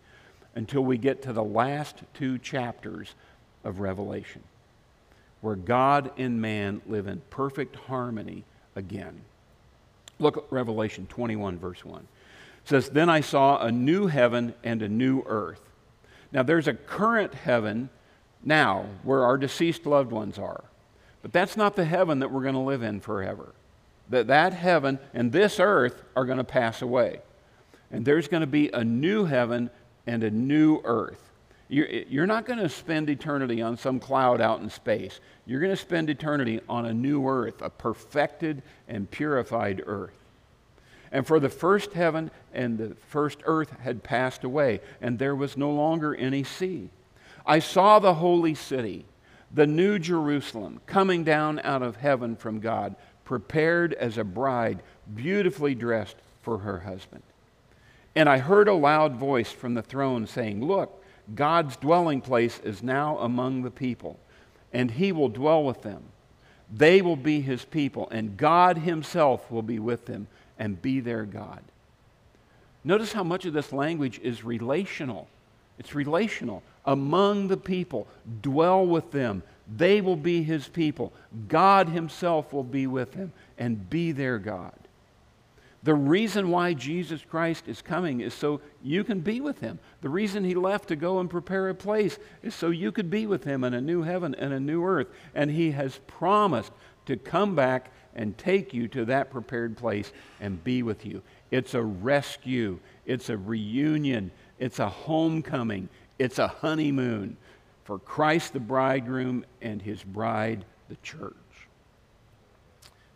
until 0.55 0.83
we 0.83 0.99
get 0.99 1.23
to 1.23 1.33
the 1.33 1.43
last 1.45 2.03
two 2.15 2.39
chapters 2.39 3.15
of 3.65 3.81
Revelation, 3.81 4.43
where 5.41 5.57
God 5.57 6.11
and 6.19 6.41
man 6.41 6.83
live 6.87 7.07
in 7.07 7.23
perfect 7.31 7.77
harmony 7.77 8.45
again. 8.77 9.21
Look 10.19 10.37
at 10.37 10.45
Revelation 10.51 11.07
21, 11.09 11.59
verse 11.59 11.85
1. 11.85 12.01
It 12.01 12.69
says, 12.69 12.89
Then 12.91 13.09
I 13.09 13.21
saw 13.21 13.63
a 13.63 13.73
new 13.73 14.07
heaven 14.07 14.55
and 14.63 14.83
a 14.83 14.89
new 14.89 15.23
earth. 15.27 15.61
Now, 16.33 16.43
there's 16.43 16.69
a 16.69 16.75
current 16.75 17.35
heaven 17.35 17.91
now 18.45 18.87
where 19.03 19.25
our 19.25 19.37
deceased 19.37 19.87
loved 19.87 20.13
ones 20.13 20.39
are. 20.39 20.65
But 21.23 21.33
that's 21.33 21.57
not 21.57 21.77
the 21.77 21.85
heaven 21.85 22.19
that 22.19 22.31
we're 22.31 22.43
going 22.43 22.55
to 22.55 22.61
live 22.61 22.83
in 22.83 23.01
forever. 23.01 23.55
That, 24.11 24.27
that 24.27 24.53
heaven 24.53 24.99
and 25.15 25.31
this 25.31 25.61
earth 25.61 26.03
are 26.17 26.25
going 26.25 26.39
to 26.39 26.45
pass 26.45 26.83
away. 26.83 27.21
And 27.91 28.05
there's 28.05 28.29
going 28.29 28.41
to 28.41 28.47
be 28.47 28.71
a 28.73 28.83
new 28.83 29.25
heaven 29.25 29.71
and 30.07 30.23
a 30.23 30.31
new 30.31 30.81
earth. 30.85 31.31
You're, 31.69 32.27
not 32.27 32.45
going 32.45 32.59
to 32.59 32.69
spend 32.69 33.09
eternity 33.09 33.63
on 33.63 33.79
some 33.79 33.99
cloud 33.99 34.43
out 34.43 34.61
in 34.61 34.69
space. 34.69 35.21
You're 35.47 35.61
going 35.61 35.73
to 35.73 35.77
spend 35.77 36.11
eternity 36.11 36.61
on 36.69 36.85
a 36.85 36.93
new 36.93 37.27
earth, 37.27 37.63
a 37.63 37.71
perfected 37.71 38.63
and 38.89 39.11
purified 39.11 39.83
earth. 39.87 40.13
And 41.11 41.27
for 41.27 41.41
the 41.41 41.49
first 41.49 41.95
heaven 41.95 42.31
and 42.53 42.77
the 42.77 42.95
first 43.09 43.39
earth 43.45 43.71
had 43.81 44.03
passed 44.03 44.45
away, 44.45 44.81
and 45.01 45.19
there 45.19 45.35
was 45.35 45.57
no 45.57 45.71
longer 45.71 46.15
any 46.15 46.45
sea. 46.45 46.91
I 47.47 47.59
saw 47.59 47.99
the 47.99 48.15
holy 48.15 48.55
city, 48.55 49.07
the 49.51 49.67
new 49.67 49.99
Jerusalem, 49.99 50.83
coming 50.85 51.25
down 51.25 51.59
out 51.61 51.83
of 51.83 51.97
heaven 51.97 52.37
from 52.37 52.61
God, 52.61 52.97
prepared 53.25 53.95
as 53.95 54.19
a 54.19 54.25
bride, 54.25 54.83
beautifully 55.15 55.75
dressed 55.75 56.17
for 56.43 56.59
her 56.59 56.81
husband. 56.81 57.23
And 58.15 58.29
I 58.29 58.39
heard 58.39 58.69
a 58.69 58.75
loud 58.75 59.17
voice 59.17 59.51
from 59.51 59.75
the 59.75 59.83
throne 59.83 60.27
saying, 60.27 60.65
Look, 60.65 61.03
God's 61.35 61.77
dwelling 61.77 62.21
place 62.21 62.59
is 62.61 62.83
now 62.83 63.19
among 63.19 63.63
the 63.63 63.71
people, 63.71 64.19
and 64.73 64.91
he 64.91 65.13
will 65.13 65.29
dwell 65.29 65.65
with 65.65 65.83
them. 65.83 66.03
They 66.71 67.03
will 67.03 67.17
be 67.17 67.41
his 67.41 67.65
people, 67.65 68.09
and 68.11 68.37
God 68.37 68.79
himself 68.79 69.51
will 69.51 69.63
be 69.63 69.79
with 69.79 70.07
them 70.07 70.27
and 70.59 70.81
be 70.81 71.01
their 71.01 71.25
God. 71.25 71.61
Notice 72.85 73.13
how 73.13 73.25
much 73.25 73.45
of 73.45 73.53
this 73.53 73.73
language 73.73 74.19
is 74.23 74.45
relational. 74.45 75.29
It's 75.79 75.95
relational. 75.95 76.63
Among 76.85 77.49
the 77.49 77.57
people, 77.57 78.07
dwell 78.43 78.87
with 78.87 79.11
them, 79.13 79.43
They 79.75 80.01
will 80.01 80.17
be 80.17 80.43
his 80.43 80.69
people. 80.69 81.13
God 81.49 81.89
himself 81.89 82.53
will 82.53 82.65
be 82.65 82.87
with 82.87 83.13
them 83.13 83.33
and 83.57 83.89
be 83.89 84.13
their 84.13 84.39
God. 84.39 84.75
The 85.85 85.95
reason 85.95 86.51
why 86.51 86.75
Jesus 86.75 87.25
Christ 87.29 87.67
is 87.67 87.83
coming 87.83 88.21
is 88.21 88.35
so 88.35 88.61
you 88.83 89.03
can 89.03 89.21
be 89.21 89.41
with 89.41 89.59
him. 89.59 89.81
The 90.01 90.09
reason 90.09 90.45
he 90.45 90.55
left 90.55 90.89
to 90.89 90.97
go 90.97 91.19
and 91.19 91.29
prepare 91.29 91.69
a 91.69 91.75
place 91.75 92.19
is 92.43 92.55
so 92.55 92.71
you 92.71 92.93
could 92.93 93.11
be 93.11 93.27
with 93.27 93.43
him 93.43 93.65
in 93.65 93.75
a 93.75 93.81
new 93.81 94.03
heaven 94.03 94.35
and 94.37 94.53
a 94.53 94.61
new 94.61 94.85
earth. 94.85 95.09
And 95.35 95.51
he 95.51 95.73
has 95.73 95.99
promised 96.07 96.73
to 97.07 97.17
come 97.17 97.57
back 97.57 97.91
and 98.15 98.39
take 98.39 98.73
you 98.73 98.87
to 98.89 99.07
that 99.07 99.31
prepared 99.31 99.77
place 99.77 100.13
and 100.41 100.63
be 100.63 100.85
with 100.85 101.05
you. 101.05 101.21
It's 101.51 101.75
a 101.75 101.83
rescue, 101.83 102.79
it's 103.05 103.29
a 103.29 103.37
reunion, 103.37 104.31
it's 104.61 104.79
a 104.79 104.89
homecoming, 104.89 105.89
it's 106.19 106.39
a 106.39 106.47
honeymoon 106.47 107.37
for 107.85 107.99
Christ 107.99 108.53
the 108.53 108.61
bridegroom 108.61 109.45
and 109.61 109.83
his 109.83 110.05
bride, 110.05 110.65
the 110.89 110.97
church. 111.03 111.35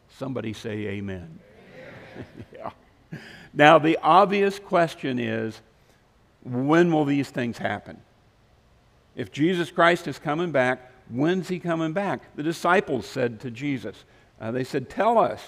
Somebody 0.09 0.53
say 0.53 0.89
amen. 0.89 1.39
Yeah. 2.55 2.71
Now, 3.53 3.79
the 3.79 3.99
obvious 4.03 4.59
question 4.59 5.19
is 5.19 5.61
when 6.43 6.93
will 6.93 7.05
these 7.05 7.31
things 7.31 7.59
happen? 7.59 8.01
If 9.17 9.33
Jesus 9.33 9.71
Christ 9.71 10.07
is 10.07 10.19
coming 10.19 10.53
back, 10.53 10.93
when's 11.09 11.49
he 11.49 11.59
coming 11.59 11.93
back? 11.93 12.21
The 12.37 12.43
disciples 12.43 13.07
said 13.07 13.41
to 13.41 13.51
Jesus, 13.51 14.05
uh, 14.41 14.51
they 14.51 14.65
said, 14.65 14.91
Tell 14.91 15.19
us, 15.19 15.43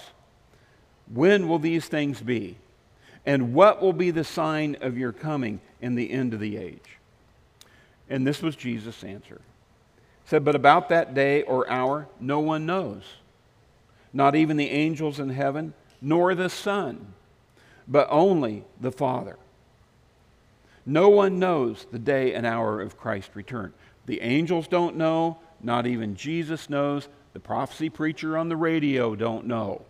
when 1.13 1.47
will 1.47 1.59
these 1.59 1.87
things 1.87 2.21
be? 2.21 2.57
And 3.25 3.53
what 3.53 3.81
will 3.81 3.93
be 3.93 4.11
the 4.11 4.23
sign 4.23 4.77
of 4.81 4.97
your 4.97 5.11
coming 5.11 5.59
in 5.81 5.95
the 5.95 6.11
end 6.11 6.33
of 6.33 6.39
the 6.39 6.57
age? 6.57 6.97
And 8.09 8.25
this 8.25 8.41
was 8.41 8.55
Jesus' 8.55 9.03
answer. 9.03 9.41
He 10.23 10.29
said, 10.29 10.43
But 10.43 10.55
about 10.55 10.89
that 10.89 11.13
day 11.13 11.43
or 11.43 11.69
hour, 11.69 12.07
no 12.19 12.39
one 12.39 12.65
knows. 12.65 13.03
Not 14.11 14.35
even 14.35 14.57
the 14.57 14.71
angels 14.71 15.19
in 15.19 15.29
heaven, 15.29 15.73
nor 16.01 16.35
the 16.35 16.49
Son, 16.49 17.13
but 17.87 18.07
only 18.09 18.63
the 18.79 18.91
Father. 18.91 19.37
No 20.85 21.09
one 21.09 21.39
knows 21.39 21.85
the 21.91 21.99
day 21.99 22.33
and 22.33 22.45
hour 22.45 22.81
of 22.81 22.97
Christ's 22.97 23.35
return. 23.35 23.73
The 24.05 24.21
angels 24.21 24.67
don't 24.67 24.95
know, 24.95 25.37
not 25.61 25.85
even 25.85 26.15
Jesus 26.15 26.69
knows, 26.69 27.07
the 27.33 27.39
prophecy 27.39 27.89
preacher 27.89 28.37
on 28.37 28.49
the 28.49 28.57
radio 28.57 29.15
don't 29.15 29.45
know. 29.45 29.83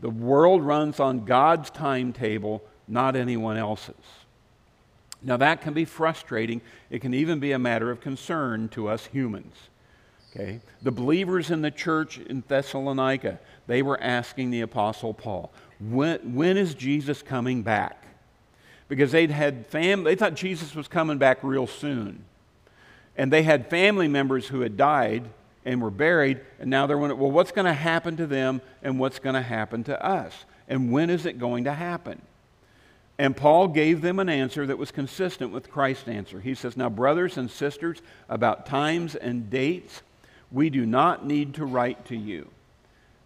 The 0.00 0.10
world 0.10 0.62
runs 0.62 1.00
on 1.00 1.24
God's 1.24 1.70
timetable, 1.70 2.62
not 2.86 3.16
anyone 3.16 3.56
else's. 3.56 3.94
Now, 5.22 5.38
that 5.38 5.62
can 5.62 5.72
be 5.72 5.86
frustrating. 5.86 6.60
It 6.90 7.00
can 7.00 7.14
even 7.14 7.40
be 7.40 7.52
a 7.52 7.58
matter 7.58 7.90
of 7.90 8.00
concern 8.00 8.68
to 8.70 8.88
us 8.88 9.06
humans. 9.06 9.56
Okay? 10.34 10.60
The 10.82 10.90
believers 10.90 11.50
in 11.50 11.62
the 11.62 11.70
church 11.70 12.18
in 12.18 12.42
Thessalonica, 12.48 13.38
they 13.66 13.82
were 13.82 14.00
asking 14.00 14.50
the 14.50 14.62
Apostle 14.62 15.14
Paul, 15.14 15.52
when, 15.80 16.34
when 16.34 16.56
is 16.56 16.74
Jesus 16.74 17.22
coming 17.22 17.62
back? 17.62 18.02
Because 18.88 19.12
they'd 19.12 19.30
had 19.30 19.66
fam- 19.66 20.04
they 20.04 20.16
thought 20.16 20.34
Jesus 20.34 20.74
was 20.74 20.88
coming 20.88 21.18
back 21.18 21.38
real 21.42 21.66
soon. 21.66 22.24
And 23.16 23.32
they 23.32 23.42
had 23.42 23.70
family 23.70 24.08
members 24.08 24.48
who 24.48 24.60
had 24.60 24.76
died 24.76 25.24
and 25.64 25.80
were 25.80 25.90
buried, 25.90 26.40
and 26.58 26.68
now 26.68 26.86
they're 26.86 26.98
wondering, 26.98 27.20
well, 27.20 27.30
what's 27.30 27.52
going 27.52 27.64
to 27.64 27.72
happen 27.72 28.16
to 28.16 28.26
them 28.26 28.60
and 28.82 28.98
what's 28.98 29.18
going 29.18 29.34
to 29.34 29.42
happen 29.42 29.84
to 29.84 30.04
us? 30.04 30.44
And 30.68 30.90
when 30.90 31.10
is 31.10 31.26
it 31.26 31.38
going 31.38 31.64
to 31.64 31.72
happen? 31.72 32.20
And 33.18 33.36
Paul 33.36 33.68
gave 33.68 34.02
them 34.02 34.18
an 34.18 34.28
answer 34.28 34.66
that 34.66 34.76
was 34.76 34.90
consistent 34.90 35.52
with 35.52 35.70
Christ's 35.70 36.08
answer. 36.08 36.40
He 36.40 36.54
says, 36.54 36.76
Now, 36.76 36.88
brothers 36.90 37.38
and 37.38 37.50
sisters, 37.50 38.02
about 38.28 38.66
times 38.66 39.14
and 39.14 39.48
dates, 39.48 40.02
we 40.54 40.70
do 40.70 40.86
not 40.86 41.26
need 41.26 41.54
to 41.54 41.66
write 41.66 42.06
to 42.06 42.16
you. 42.16 42.48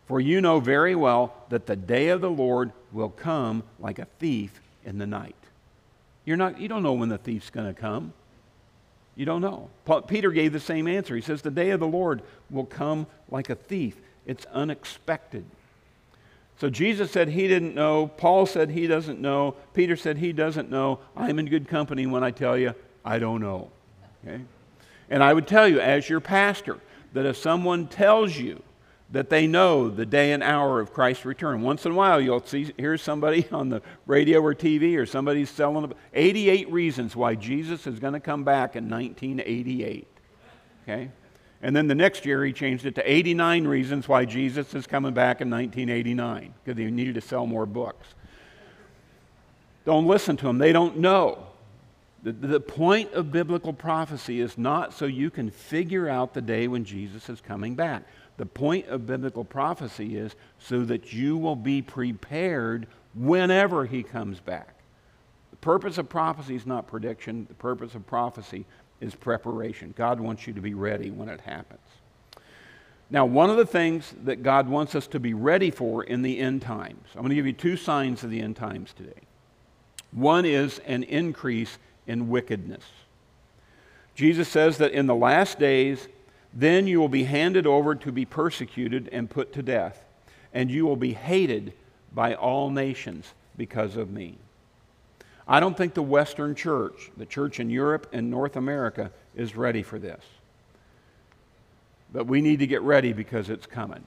For 0.06 0.18
you 0.18 0.40
know 0.40 0.58
very 0.58 0.94
well 0.94 1.34
that 1.50 1.66
the 1.66 1.76
day 1.76 2.08
of 2.08 2.22
the 2.22 2.30
Lord 2.30 2.72
will 2.90 3.10
come 3.10 3.62
like 3.78 3.98
a 3.98 4.06
thief 4.18 4.58
in 4.84 4.96
the 4.96 5.06
night. 5.06 5.36
You're 6.24 6.38
not, 6.38 6.58
you 6.58 6.68
don't 6.68 6.82
know 6.82 6.94
when 6.94 7.10
the 7.10 7.18
thief's 7.18 7.50
going 7.50 7.72
to 7.72 7.78
come. 7.78 8.14
You 9.14 9.26
don't 9.26 9.42
know. 9.42 9.68
Paul, 9.84 10.02
Peter 10.02 10.30
gave 10.30 10.54
the 10.54 10.60
same 10.60 10.88
answer. 10.88 11.14
He 11.14 11.20
says, 11.20 11.42
The 11.42 11.50
day 11.50 11.70
of 11.70 11.80
the 11.80 11.86
Lord 11.86 12.22
will 12.50 12.64
come 12.64 13.06
like 13.30 13.50
a 13.50 13.54
thief. 13.54 13.96
It's 14.26 14.46
unexpected. 14.46 15.44
So 16.60 16.70
Jesus 16.70 17.10
said 17.10 17.28
he 17.28 17.46
didn't 17.46 17.74
know. 17.74 18.08
Paul 18.16 18.46
said 18.46 18.70
he 18.70 18.86
doesn't 18.86 19.20
know. 19.20 19.54
Peter 19.74 19.96
said 19.96 20.16
he 20.16 20.32
doesn't 20.32 20.70
know. 20.70 21.00
I'm 21.14 21.38
in 21.38 21.46
good 21.46 21.68
company 21.68 22.06
when 22.06 22.24
I 22.24 22.30
tell 22.30 22.56
you 22.56 22.74
I 23.04 23.18
don't 23.18 23.40
know. 23.40 23.70
Okay? 24.26 24.40
And 25.10 25.22
I 25.22 25.32
would 25.32 25.46
tell 25.46 25.68
you, 25.68 25.80
as 25.80 26.08
your 26.08 26.20
pastor, 26.20 26.78
that 27.12 27.26
if 27.26 27.36
someone 27.36 27.86
tells 27.86 28.36
you 28.36 28.62
that 29.10 29.30
they 29.30 29.46
know 29.46 29.88
the 29.88 30.04
day 30.04 30.32
and 30.32 30.42
hour 30.42 30.80
of 30.80 30.92
Christ's 30.92 31.24
return. 31.24 31.62
Once 31.62 31.86
in 31.86 31.92
a 31.92 31.94
while, 31.94 32.20
you'll 32.20 32.44
see 32.44 32.72
here's 32.76 33.02
somebody 33.02 33.46
on 33.52 33.70
the 33.70 33.80
radio 34.06 34.40
or 34.40 34.54
TV, 34.54 34.96
or 34.96 35.06
somebody's 35.06 35.50
selling 35.50 35.92
88 36.12 36.70
reasons 36.70 37.16
why 37.16 37.34
Jesus 37.34 37.86
is 37.86 37.98
going 37.98 38.12
to 38.12 38.20
come 38.20 38.44
back 38.44 38.76
in 38.76 38.88
1988. 38.88 40.06
Okay, 40.82 41.10
and 41.62 41.74
then 41.74 41.86
the 41.86 41.94
next 41.94 42.26
year 42.26 42.44
he 42.44 42.52
changed 42.52 42.84
it 42.86 42.94
to 42.96 43.10
89 43.10 43.66
reasons 43.66 44.08
why 44.08 44.24
Jesus 44.24 44.74
is 44.74 44.86
coming 44.86 45.12
back 45.12 45.40
in 45.40 45.50
1989 45.50 46.54
because 46.64 46.78
he 46.78 46.90
needed 46.90 47.14
to 47.14 47.20
sell 47.20 47.46
more 47.46 47.66
books. 47.66 48.06
Don't 49.84 50.06
listen 50.06 50.36
to 50.36 50.46
them; 50.46 50.58
they 50.58 50.72
don't 50.72 50.98
know. 50.98 51.46
The, 52.22 52.32
the 52.32 52.60
point 52.60 53.12
of 53.12 53.30
biblical 53.30 53.72
prophecy 53.72 54.40
is 54.40 54.58
not 54.58 54.92
so 54.92 55.06
you 55.06 55.30
can 55.30 55.50
figure 55.50 56.08
out 56.08 56.34
the 56.34 56.42
day 56.42 56.66
when 56.66 56.84
Jesus 56.84 57.28
is 57.28 57.40
coming 57.40 57.74
back. 57.74 58.02
The 58.38 58.46
point 58.46 58.86
of 58.88 59.06
biblical 59.06 59.44
prophecy 59.44 60.16
is 60.16 60.34
so 60.58 60.84
that 60.84 61.12
you 61.12 61.36
will 61.36 61.56
be 61.56 61.82
prepared 61.82 62.86
whenever 63.14 63.84
he 63.84 64.02
comes 64.02 64.40
back. 64.40 64.74
The 65.50 65.56
purpose 65.56 65.98
of 65.98 66.08
prophecy 66.08 66.54
is 66.54 66.66
not 66.66 66.86
prediction, 66.86 67.46
the 67.48 67.54
purpose 67.54 67.94
of 67.94 68.06
prophecy 68.06 68.64
is 69.00 69.14
preparation. 69.14 69.94
God 69.96 70.20
wants 70.20 70.46
you 70.46 70.52
to 70.54 70.60
be 70.60 70.74
ready 70.74 71.10
when 71.10 71.28
it 71.28 71.40
happens. 71.40 71.80
Now, 73.10 73.24
one 73.24 73.48
of 73.48 73.56
the 73.56 73.66
things 73.66 74.14
that 74.24 74.42
God 74.42 74.68
wants 74.68 74.94
us 74.94 75.06
to 75.08 75.20
be 75.20 75.34
ready 75.34 75.70
for 75.70 76.04
in 76.04 76.22
the 76.22 76.38
end 76.38 76.62
times, 76.62 77.06
I'm 77.14 77.22
going 77.22 77.30
to 77.30 77.34
give 77.34 77.46
you 77.46 77.52
two 77.52 77.76
signs 77.76 78.22
of 78.22 78.30
the 78.30 78.40
end 78.40 78.56
times 78.56 78.92
today. 78.92 79.20
One 80.12 80.44
is 80.44 80.78
an 80.80 81.04
increase 81.04 81.78
in 82.08 82.28
wickedness. 82.28 82.84
Jesus 84.16 84.48
says 84.48 84.78
that 84.78 84.90
in 84.90 85.06
the 85.06 85.14
last 85.14 85.60
days, 85.60 86.08
then 86.52 86.88
you 86.88 86.98
will 86.98 87.08
be 87.08 87.24
handed 87.24 87.66
over 87.66 87.94
to 87.94 88.10
be 88.10 88.24
persecuted 88.24 89.08
and 89.12 89.30
put 89.30 89.52
to 89.52 89.62
death, 89.62 90.04
and 90.52 90.70
you 90.70 90.84
will 90.84 90.96
be 90.96 91.12
hated 91.12 91.72
by 92.12 92.34
all 92.34 92.70
nations 92.70 93.32
because 93.56 93.96
of 93.96 94.10
me. 94.10 94.36
I 95.46 95.60
don't 95.60 95.76
think 95.76 95.94
the 95.94 96.02
Western 96.02 96.54
church, 96.54 97.10
the 97.16 97.26
church 97.26 97.60
in 97.60 97.70
Europe 97.70 98.08
and 98.12 98.30
North 98.30 98.56
America, 98.56 99.10
is 99.36 99.54
ready 99.54 99.82
for 99.82 99.98
this. 99.98 100.22
But 102.12 102.26
we 102.26 102.40
need 102.40 102.58
to 102.58 102.66
get 102.66 102.82
ready 102.82 103.12
because 103.12 103.50
it's 103.50 103.66
coming. 103.66 104.04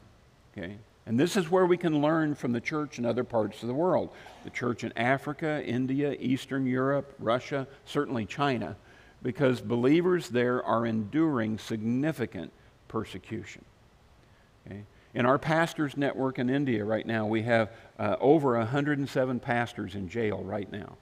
Okay? 0.58 0.76
And 1.06 1.20
this 1.20 1.36
is 1.36 1.50
where 1.50 1.66
we 1.66 1.78
can 1.78 2.02
learn 2.02 2.36
from 2.36 2.52
the 2.52 2.62
church 2.62 3.00
in 3.00 3.06
other 3.06 3.24
parts 3.24 3.64
of 3.64 3.68
the 3.68 3.74
world. 3.74 4.10
The 4.44 4.50
church 4.52 4.84
in 4.84 4.94
Africa, 4.96 5.64
India, 5.66 6.16
Eastern 6.20 6.66
Europe, 6.66 7.16
Russia, 7.20 7.68
certainly 7.86 8.26
China 8.26 8.76
because 9.24 9.62
believers 9.62 10.30
there 10.30 10.64
are 10.64 10.86
enduring 10.86 11.58
significant 11.58 12.52
persecution. 12.88 13.64
Okay? 14.66 14.84
In 15.14 15.26
our 15.26 15.38
pastors' 15.38 15.98
network 15.98 16.40
in 16.40 16.50
India 16.50 16.84
right 16.84 17.06
now, 17.06 17.26
we 17.26 17.44
have 17.44 17.72
uh, 18.00 18.16
over 18.20 18.58
107 18.58 19.40
pastors 19.40 19.96
in 19.96 20.10
jail 20.10 20.42
right 20.44 20.72
now. 20.72 20.98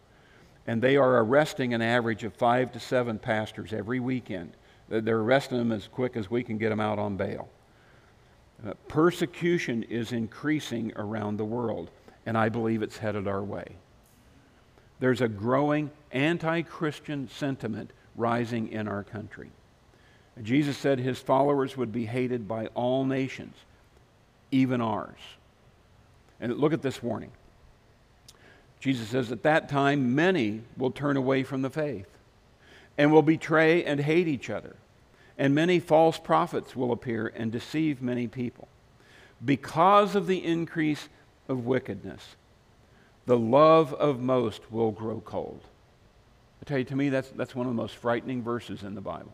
And 0.68 0.82
they 0.82 0.98
are 0.98 1.20
arresting 1.20 1.74
an 1.74 1.82
average 1.82 2.24
of 2.24 2.34
five 2.34 2.72
to 2.74 2.80
seven 2.80 3.20
pastors 3.20 3.74
every 3.74 4.00
weekend. 4.00 4.54
They're 4.90 5.20
arresting 5.20 5.58
them 5.58 5.72
as 5.72 5.88
quick 5.88 6.18
as 6.18 6.30
we 6.30 6.44
can 6.44 6.58
get 6.58 6.70
them 6.70 6.80
out 6.80 7.00
on 7.00 7.16
bail. 7.16 7.50
Uh, 8.65 8.74
persecution 8.88 9.84
is 9.84 10.12
increasing 10.12 10.91
around 10.95 11.38
the 11.38 11.45
world, 11.45 11.89
and 12.26 12.38
I 12.38 12.50
believe 12.50 12.82
it's 12.82 12.98
headed 12.98 13.28
our 13.28 13.43
way. 13.43 13.65
There's 15.00 15.22
a 15.22 15.30
growing 15.30 15.91
anti 16.12 16.62
Christian 16.63 17.30
sentiment 17.30 17.91
rising 18.15 18.69
in 18.69 18.88
our 18.88 19.04
country. 19.04 19.50
Jesus 20.41 20.78
said 20.78 21.00
his 21.00 21.19
followers 21.19 21.76
would 21.76 21.91
be 21.91 22.06
hated 22.06 22.48
by 22.48 22.67
all 22.67 23.06
nations, 23.06 23.56
even 24.52 24.82
ours. 24.82 25.19
And 26.39 26.58
look 26.58 26.74
at 26.74 26.82
this 26.82 27.04
warning. 27.04 27.32
Jesus 28.80 29.10
says, 29.10 29.32
At 29.32 29.43
that 29.43 29.67
time, 29.67 30.15
many 30.15 30.62
will 30.78 30.91
turn 30.91 31.17
away 31.17 31.43
from 31.43 31.62
the 31.62 31.69
faith 31.69 32.08
and 32.98 33.12
will 33.12 33.22
betray 33.22 33.84
and 33.84 34.00
hate 34.00 34.28
each 34.28 34.50
other. 34.50 34.76
And 35.39 35.56
many 35.56 35.80
false 35.80 36.19
prophets 36.19 36.75
will 36.75 36.91
appear 36.91 37.34
and 37.34 37.52
deceive 37.52 38.02
many 38.02 38.28
people. 38.28 38.67
Because 39.43 40.13
of 40.13 40.28
the 40.28 40.43
increase 40.45 41.10
of 41.47 41.65
wickedness, 41.65 42.36
the 43.25 43.39
love 43.39 43.93
of 43.93 44.19
most 44.19 44.69
will 44.71 44.91
grow 44.91 45.21
cold. 45.21 45.62
I 46.62 46.65
tell 46.65 46.78
you, 46.78 46.84
to 46.84 46.95
me, 46.95 47.10
that's, 47.10 47.30
that's 47.30 47.56
one 47.56 47.65
of 47.65 47.71
the 47.73 47.82
most 47.82 47.95
frightening 47.95 48.43
verses 48.43 48.84
in 48.84 48.95
the 48.95 49.02
Bible. 49.02 49.32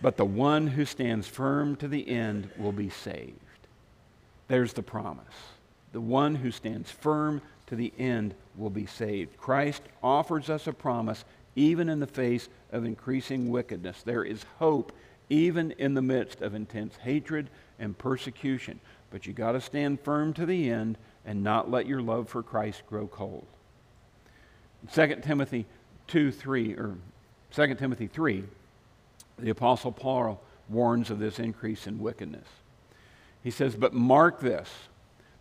but 0.00 0.16
the 0.16 0.24
one 0.24 0.66
who 0.66 0.84
stands 0.84 1.26
firm 1.26 1.76
to 1.76 1.88
the 1.88 2.08
end 2.08 2.48
will 2.56 2.72
be 2.72 2.88
saved. 2.90 3.34
There's 4.46 4.72
the 4.72 4.82
promise. 4.82 5.24
The 5.92 6.00
one 6.00 6.34
who 6.34 6.50
stands 6.50 6.90
firm 6.90 7.42
to 7.66 7.76
the 7.76 7.92
end 7.98 8.34
will 8.56 8.70
be 8.70 8.86
saved. 8.86 9.36
Christ 9.36 9.82
offers 10.02 10.48
us 10.48 10.66
a 10.66 10.72
promise 10.72 11.24
even 11.58 11.88
in 11.88 11.98
the 11.98 12.06
face 12.06 12.48
of 12.70 12.84
increasing 12.84 13.50
wickedness. 13.50 14.02
There 14.04 14.22
is 14.22 14.44
hope 14.58 14.92
even 15.28 15.72
in 15.72 15.94
the 15.94 16.02
midst 16.02 16.40
of 16.40 16.54
intense 16.54 16.96
hatred 16.96 17.50
and 17.80 17.98
persecution. 17.98 18.78
But 19.10 19.26
you 19.26 19.32
got 19.32 19.52
to 19.52 19.60
stand 19.60 20.00
firm 20.00 20.32
to 20.34 20.46
the 20.46 20.70
end 20.70 20.98
and 21.26 21.42
not 21.42 21.68
let 21.68 21.86
your 21.86 22.00
love 22.00 22.28
for 22.28 22.44
Christ 22.44 22.82
grow 22.88 23.08
cold. 23.08 23.44
2 24.92 25.16
Timothy 25.22 25.66
2 26.06 26.30
3, 26.30 26.74
or 26.74 26.96
2 27.50 27.74
Timothy 27.74 28.06
3, 28.06 28.44
the 29.38 29.50
Apostle 29.50 29.92
Paul 29.92 30.40
warns 30.68 31.10
of 31.10 31.18
this 31.18 31.40
increase 31.40 31.88
in 31.88 31.98
wickedness. 31.98 32.46
He 33.42 33.50
says, 33.50 33.74
But 33.74 33.92
mark 33.92 34.40
this, 34.40 34.70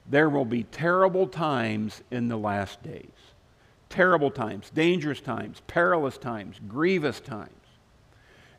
there 0.10 0.30
will 0.30 0.45
be 0.45 0.63
terrible 0.63 1.27
times 1.27 2.01
in 2.10 2.27
the 2.27 2.38
last 2.38 2.82
days. 2.82 3.06
Terrible 3.89 4.32
times, 4.32 4.69
dangerous 4.69 5.21
times, 5.21 5.62
perilous 5.67 6.17
times, 6.17 6.60
grievous 6.67 7.19
times. 7.19 7.52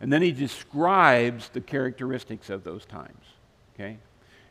And 0.01 0.12
then 0.12 0.23
he 0.23 0.33
describes 0.33 1.49
the 1.51 1.61
characteristics 1.61 2.51
of 2.51 2.64
those 2.64 2.87
times. 2.87 3.25
Okay? 3.75 3.99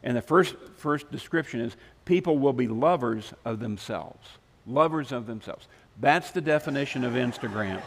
And 0.04 0.16
the 0.16 0.22
first, 0.22 0.56
first 0.76 1.12
description 1.12 1.62
is 1.62 1.76
people 2.06 2.38
will 2.38 2.54
be 2.54 2.68
lovers 2.68 3.34
of 3.46 3.60
themselves. 3.60 4.28
Lovers 4.66 5.12
of 5.12 5.26
themselves. 5.26 5.68
That's 6.00 6.32
the 6.32 6.42
definition 6.42 7.04
of 7.04 7.14
Instagram. 7.14 7.82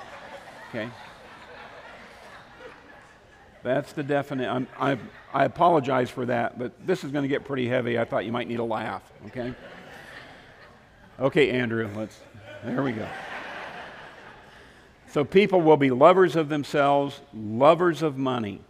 Okay? 0.71 0.89
That's 3.63 3.93
the 3.93 4.03
definition. 4.03 4.67
I, 4.79 4.99
I 5.33 5.45
apologize 5.45 6.11
for 6.11 6.27
that, 6.27 6.59
but 6.59 6.87
this 6.87 7.05
is 7.05 7.13
going 7.13 7.25
to 7.25 7.29
get 7.29 7.45
pretty 7.45 7.69
heavy. 7.69 7.99
I 7.99 8.05
thought 8.05 8.25
you 8.25 8.33
might 8.33 8.49
need 8.49 8.59
a 8.59 8.65
laugh, 8.65 9.03
okay? 9.27 9.55
Okay, 11.19 11.51
Andrew, 11.51 11.91
let's, 11.95 12.19
there 12.65 12.83
we 12.83 12.93
go. 12.93 13.07
So 15.09 15.25
people 15.25 15.61
will 15.61 15.77
be 15.77 15.91
lovers 15.91 16.37
of 16.37 16.49
themselves, 16.49 17.21
lovers 17.35 18.03
of 18.03 18.17
money, 18.17 18.61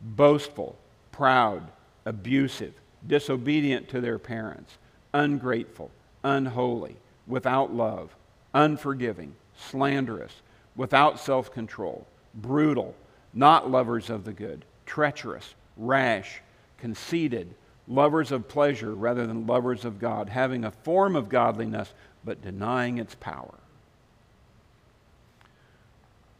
boastful, 0.00 0.78
proud, 1.12 1.68
abusive, 2.06 2.74
disobedient 3.06 3.88
to 3.90 4.00
their 4.00 4.18
parents, 4.18 4.78
ungrateful, 5.12 5.90
unholy, 6.22 6.96
without 7.26 7.74
love, 7.74 8.16
unforgiving, 8.54 9.34
slanderous, 9.56 10.40
without 10.76 11.20
self 11.20 11.52
control, 11.52 12.06
brutal, 12.34 12.94
not 13.34 13.70
lovers 13.70 14.10
of 14.10 14.24
the 14.24 14.32
good, 14.32 14.64
treacherous, 14.86 15.54
rash, 15.76 16.40
conceited, 16.78 17.54
lovers 17.86 18.32
of 18.32 18.48
pleasure 18.48 18.94
rather 18.94 19.26
than 19.26 19.46
lovers 19.46 19.84
of 19.84 19.98
God, 19.98 20.28
having 20.28 20.64
a 20.64 20.70
form 20.70 21.16
of 21.16 21.28
godliness 21.28 21.92
but 22.24 22.42
denying 22.42 22.98
its 22.98 23.14
power. 23.14 23.54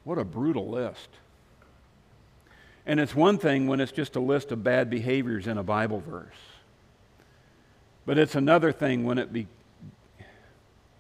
What 0.05 0.19
a 0.19 0.25
brutal 0.25 0.69
list. 0.69 1.09
And 2.87 3.01
it's 3.01 3.15
one 3.15 3.39
thing 3.39 3.67
when 3.67 3.81
it's 3.81 3.93
just 3.93 4.17
a 4.17 4.21
list 4.21 4.53
of 4.53 4.63
bad 4.63 4.91
behaviors 4.91 5.47
in 5.47 5.57
a 5.57 5.63
Bible 5.63 6.01
verse. 6.01 6.35
But 8.05 8.19
it's 8.19 8.35
another 8.35 8.73
thing 8.73 9.05
when 9.05 9.17
it, 9.17 9.33
be, 9.33 9.47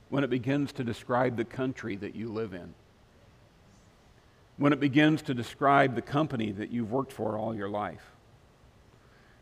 when 0.08 0.24
it 0.24 0.30
begins 0.30 0.72
to 0.72 0.84
describe 0.84 1.36
the 1.36 1.44
country 1.44 1.96
that 1.96 2.14
you 2.14 2.32
live 2.32 2.54
in. 2.54 2.74
When 4.56 4.72
it 4.72 4.80
begins 4.80 5.20
to 5.22 5.34
describe 5.34 5.94
the 5.94 6.02
company 6.02 6.52
that 6.52 6.70
you've 6.70 6.90
worked 6.90 7.12
for 7.12 7.36
all 7.36 7.54
your 7.54 7.68
life. 7.68 8.12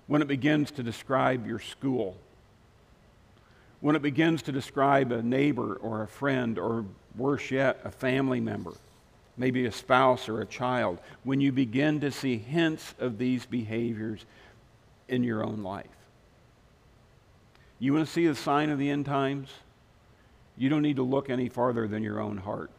When 0.09 0.23
it 0.23 0.29
begins 0.29 0.73
to 0.73 0.83
describe 0.83 1.47
your 1.47 1.61
school. 1.61 2.17
When 3.83 3.95
it 3.95 4.03
begins 4.03 4.41
to 4.43 4.53
describe 4.53 5.13
a 5.13 5.23
neighbor 5.23 5.75
or 5.75 6.03
a 6.03 6.09
friend 6.09 6.59
or 6.59 6.87
worse 7.15 7.51
yet, 7.51 7.83
a 7.85 7.91
family 7.91 8.41
member 8.41 8.73
maybe 9.37 9.67
a 9.67 9.73
spouse 9.73 10.29
or 10.29 10.41
a 10.41 10.47
child, 10.47 10.99
when 11.25 11.41
you 11.41 11.53
begin 11.53 12.01
to 12.01 12.11
see 12.11 12.37
hints 12.37 12.95
of 12.99 13.19
these 13.19 13.47
behaviors 13.47 14.25
in 15.09 15.25
your 15.25 15.45
own 15.45 15.63
life. 15.63 15.87
You 17.79 17.95
want 17.95 18.07
to 18.07 18.13
see 18.13 18.27
the 18.27 18.35
sign 18.35 18.71
of 18.71 18.79
the 18.79 18.91
end 18.91 19.07
times? 19.07 19.49
You 20.57 20.69
don't 20.69 20.83
need 20.83 20.97
to 20.97 21.03
look 21.03 21.31
any 21.31 21.49
farther 21.49 21.89
than 21.89 22.03
your 22.03 22.21
own 22.21 22.37
heart. 22.39 22.71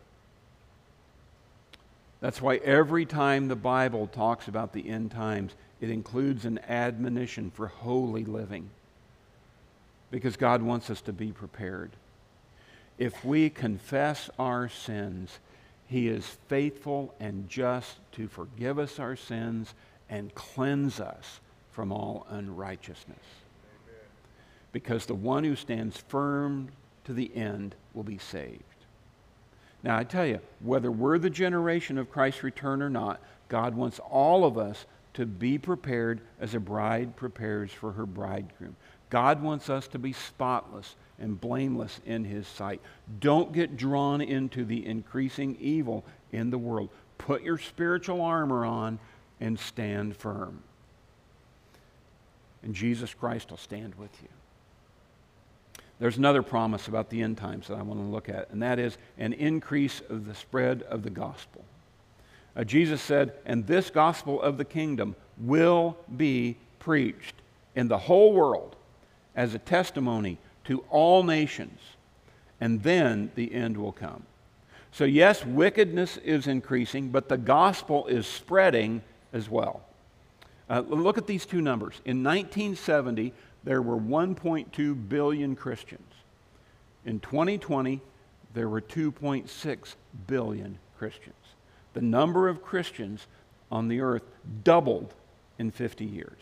That's 2.22 2.42
why 2.42 2.58
every 2.58 3.06
time 3.06 3.48
the 3.48 3.56
Bible 3.56 4.08
talks 4.08 4.48
about 4.48 4.72
the 4.72 4.88
end 4.88 5.12
times, 5.12 5.54
it 5.82 5.90
includes 5.90 6.46
an 6.46 6.60
admonition 6.70 7.52
for 7.52 7.68
holy 7.68 8.24
living. 8.24 8.70
Because 10.14 10.38
God 10.38 10.62
wants 10.62 10.92
us 10.92 11.02
to 11.02 11.12
be 11.12 11.32
prepared. 11.32 11.90
If 13.00 13.26
we 13.26 13.50
confess 13.50 14.30
our 14.38 14.70
sins, 14.70 15.40
he 15.88 16.08
is 16.08 16.38
faithful 16.48 17.16
and 17.20 17.50
just 17.50 17.98
to 18.12 18.28
forgive 18.28 18.78
us 18.78 19.00
our 19.00 19.16
sins 19.16 19.74
and 20.12 20.36
cleanse 20.36 21.00
us 21.00 21.40
from 21.72 21.92
all 21.92 22.28
unrighteousness. 22.30 23.18
Because 24.72 25.08
the 25.08 25.16
one 25.16 25.44
who 25.44 25.56
stands 25.56 25.98
firm 25.98 26.70
to 27.06 27.14
the 27.14 27.36
end 27.36 27.74
will 27.96 28.04
be 28.04 28.20
saved. 28.20 28.62
Now, 29.82 29.98
I 29.98 30.04
tell 30.04 30.28
you, 30.28 30.42
whether 30.60 30.92
we're 30.92 31.18
the 31.18 31.32
generation 31.32 31.98
of 31.98 32.12
Christ's 32.12 32.44
return 32.44 32.84
or 32.84 32.90
not, 32.92 33.20
God 33.50 33.74
wants 33.74 33.98
all 34.12 34.46
of 34.46 34.60
us 34.60 34.86
to 35.16 35.26
be 35.26 35.58
prepared 35.58 36.22
as 36.40 36.54
a 36.54 36.60
bride 36.60 37.16
prepares 37.16 37.72
for 37.72 37.94
her 37.94 38.06
bridegroom. 38.06 38.76
God 39.14 39.44
wants 39.44 39.70
us 39.70 39.88
to 39.90 40.00
be 40.00 40.12
spotless 40.12 40.96
and 41.20 41.40
blameless 41.40 42.02
in 42.04 42.26
His 42.26 42.48
sight. 42.48 42.82
Don't 43.20 43.54
get 43.54 43.78
drawn 43.78 44.22
into 44.22 44.66
the 44.66 44.84
increasing 44.84 45.56
evil 45.62 46.04
in 46.32 46.50
the 46.50 46.58
world. 46.58 46.90
Put 47.20 47.44
your 47.44 47.60
spiritual 47.60 48.22
armor 48.22 48.66
on 48.66 48.98
and 49.40 49.60
stand 49.60 50.18
firm. 50.18 50.64
And 52.64 52.74
Jesus 52.74 53.14
Christ 53.14 53.52
will 53.52 53.58
stand 53.58 53.94
with 54.00 54.10
you. 54.24 54.30
There's 56.00 56.18
another 56.18 56.42
promise 56.42 56.88
about 56.88 57.12
the 57.12 57.22
end 57.22 57.38
times 57.38 57.68
that 57.68 57.78
I 57.78 57.84
want 57.84 58.00
to 58.00 58.08
look 58.08 58.30
at, 58.30 58.50
and 58.50 58.64
that 58.64 58.80
is 58.80 58.98
an 59.20 59.34
increase 59.34 60.02
of 60.10 60.26
the 60.26 60.34
spread 60.34 60.82
of 60.90 61.04
the 61.04 61.12
gospel. 61.12 61.64
Uh, 62.56 62.64
Jesus 62.64 63.00
said, 63.00 63.34
And 63.46 63.68
this 63.68 63.92
gospel 63.92 64.42
of 64.42 64.58
the 64.58 64.66
kingdom 64.66 65.16
will 65.38 65.98
be 66.18 66.58
preached 66.80 67.36
in 67.76 67.90
the 67.90 68.00
whole 68.00 68.34
world 68.34 68.76
as 69.36 69.54
a 69.54 69.60
testimony 69.60 70.38
to 70.66 70.84
all 70.90 71.24
nations, 71.24 71.80
and 72.62 72.84
then 72.84 73.32
the 73.36 73.54
end 73.54 73.78
will 73.78 73.92
come. 73.92 74.24
So, 74.92 75.06
yes, 75.06 75.44
wickedness 75.46 76.18
is 76.18 76.48
increasing, 76.48 77.10
but 77.10 77.28
the 77.28 77.38
gospel 77.38 78.06
is 78.08 78.28
spreading 78.28 79.02
as 79.34 79.50
well. 79.50 79.82
Uh, 80.70 80.82
look 80.88 81.18
at 81.18 81.28
these 81.28 81.46
two 81.46 81.62
numbers. 81.62 81.96
In 82.06 82.24
1970, 82.24 83.34
there 83.64 83.82
were 83.82 83.98
1.2 83.98 85.10
billion 85.10 85.56
Christians. 85.56 86.14
In 87.06 87.20
2020, 87.20 88.02
there 88.54 88.70
were 88.70 88.82
2.6 88.82 89.96
billion 90.28 90.78
Christians. 90.98 91.36
The 91.94 92.02
number 92.02 92.48
of 92.48 92.64
Christians 92.64 93.28
on 93.72 93.88
the 93.88 94.02
earth 94.02 94.24
doubled 94.64 95.14
in 95.58 95.72
50 95.72 96.06
years. 96.06 96.40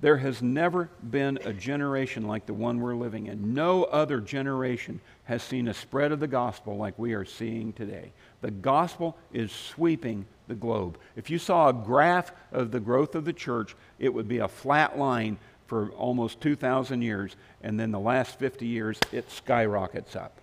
There 0.00 0.18
has 0.18 0.42
never 0.42 0.90
been 1.02 1.38
a 1.44 1.54
generation 1.54 2.26
like 2.26 2.44
the 2.44 2.52
one 2.52 2.80
we're 2.80 2.94
living 2.94 3.28
in. 3.28 3.54
No 3.54 3.84
other 3.84 4.20
generation 4.20 5.00
has 5.24 5.42
seen 5.42 5.68
a 5.68 5.74
spread 5.74 6.12
of 6.12 6.20
the 6.20 6.26
gospel 6.26 6.76
like 6.76 6.98
we 6.98 7.14
are 7.14 7.24
seeing 7.24 7.72
today. 7.72 8.12
The 8.42 8.50
gospel 8.50 9.16
is 9.32 9.50
sweeping 9.50 10.26
the 10.48 10.54
globe. 10.54 10.98
If 11.16 11.30
you 11.30 11.38
saw 11.38 11.68
a 11.68 11.72
graph 11.72 12.30
of 12.52 12.72
the 12.72 12.80
growth 12.80 13.14
of 13.14 13.24
the 13.24 13.32
church, 13.32 13.74
it 13.98 14.12
would 14.12 14.28
be 14.28 14.38
a 14.38 14.48
flat 14.48 14.98
line 14.98 15.38
for 15.66 15.88
almost 15.92 16.42
2,000 16.42 17.00
years, 17.02 17.34
and 17.62 17.80
then 17.80 17.90
the 17.90 17.98
last 17.98 18.38
50 18.38 18.66
years, 18.66 19.00
it 19.12 19.30
skyrockets 19.30 20.14
up. 20.14 20.38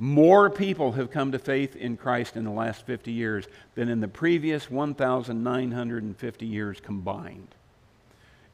More 0.00 0.50
people 0.50 0.92
have 0.92 1.10
come 1.10 1.32
to 1.32 1.38
faith 1.38 1.74
in 1.74 1.96
Christ 1.96 2.36
in 2.36 2.44
the 2.44 2.50
last 2.50 2.84
50 2.86 3.10
years 3.10 3.46
than 3.74 3.88
in 3.88 4.00
the 4.00 4.08
previous 4.08 4.70
1,950 4.70 6.46
years 6.46 6.80
combined. 6.80 7.54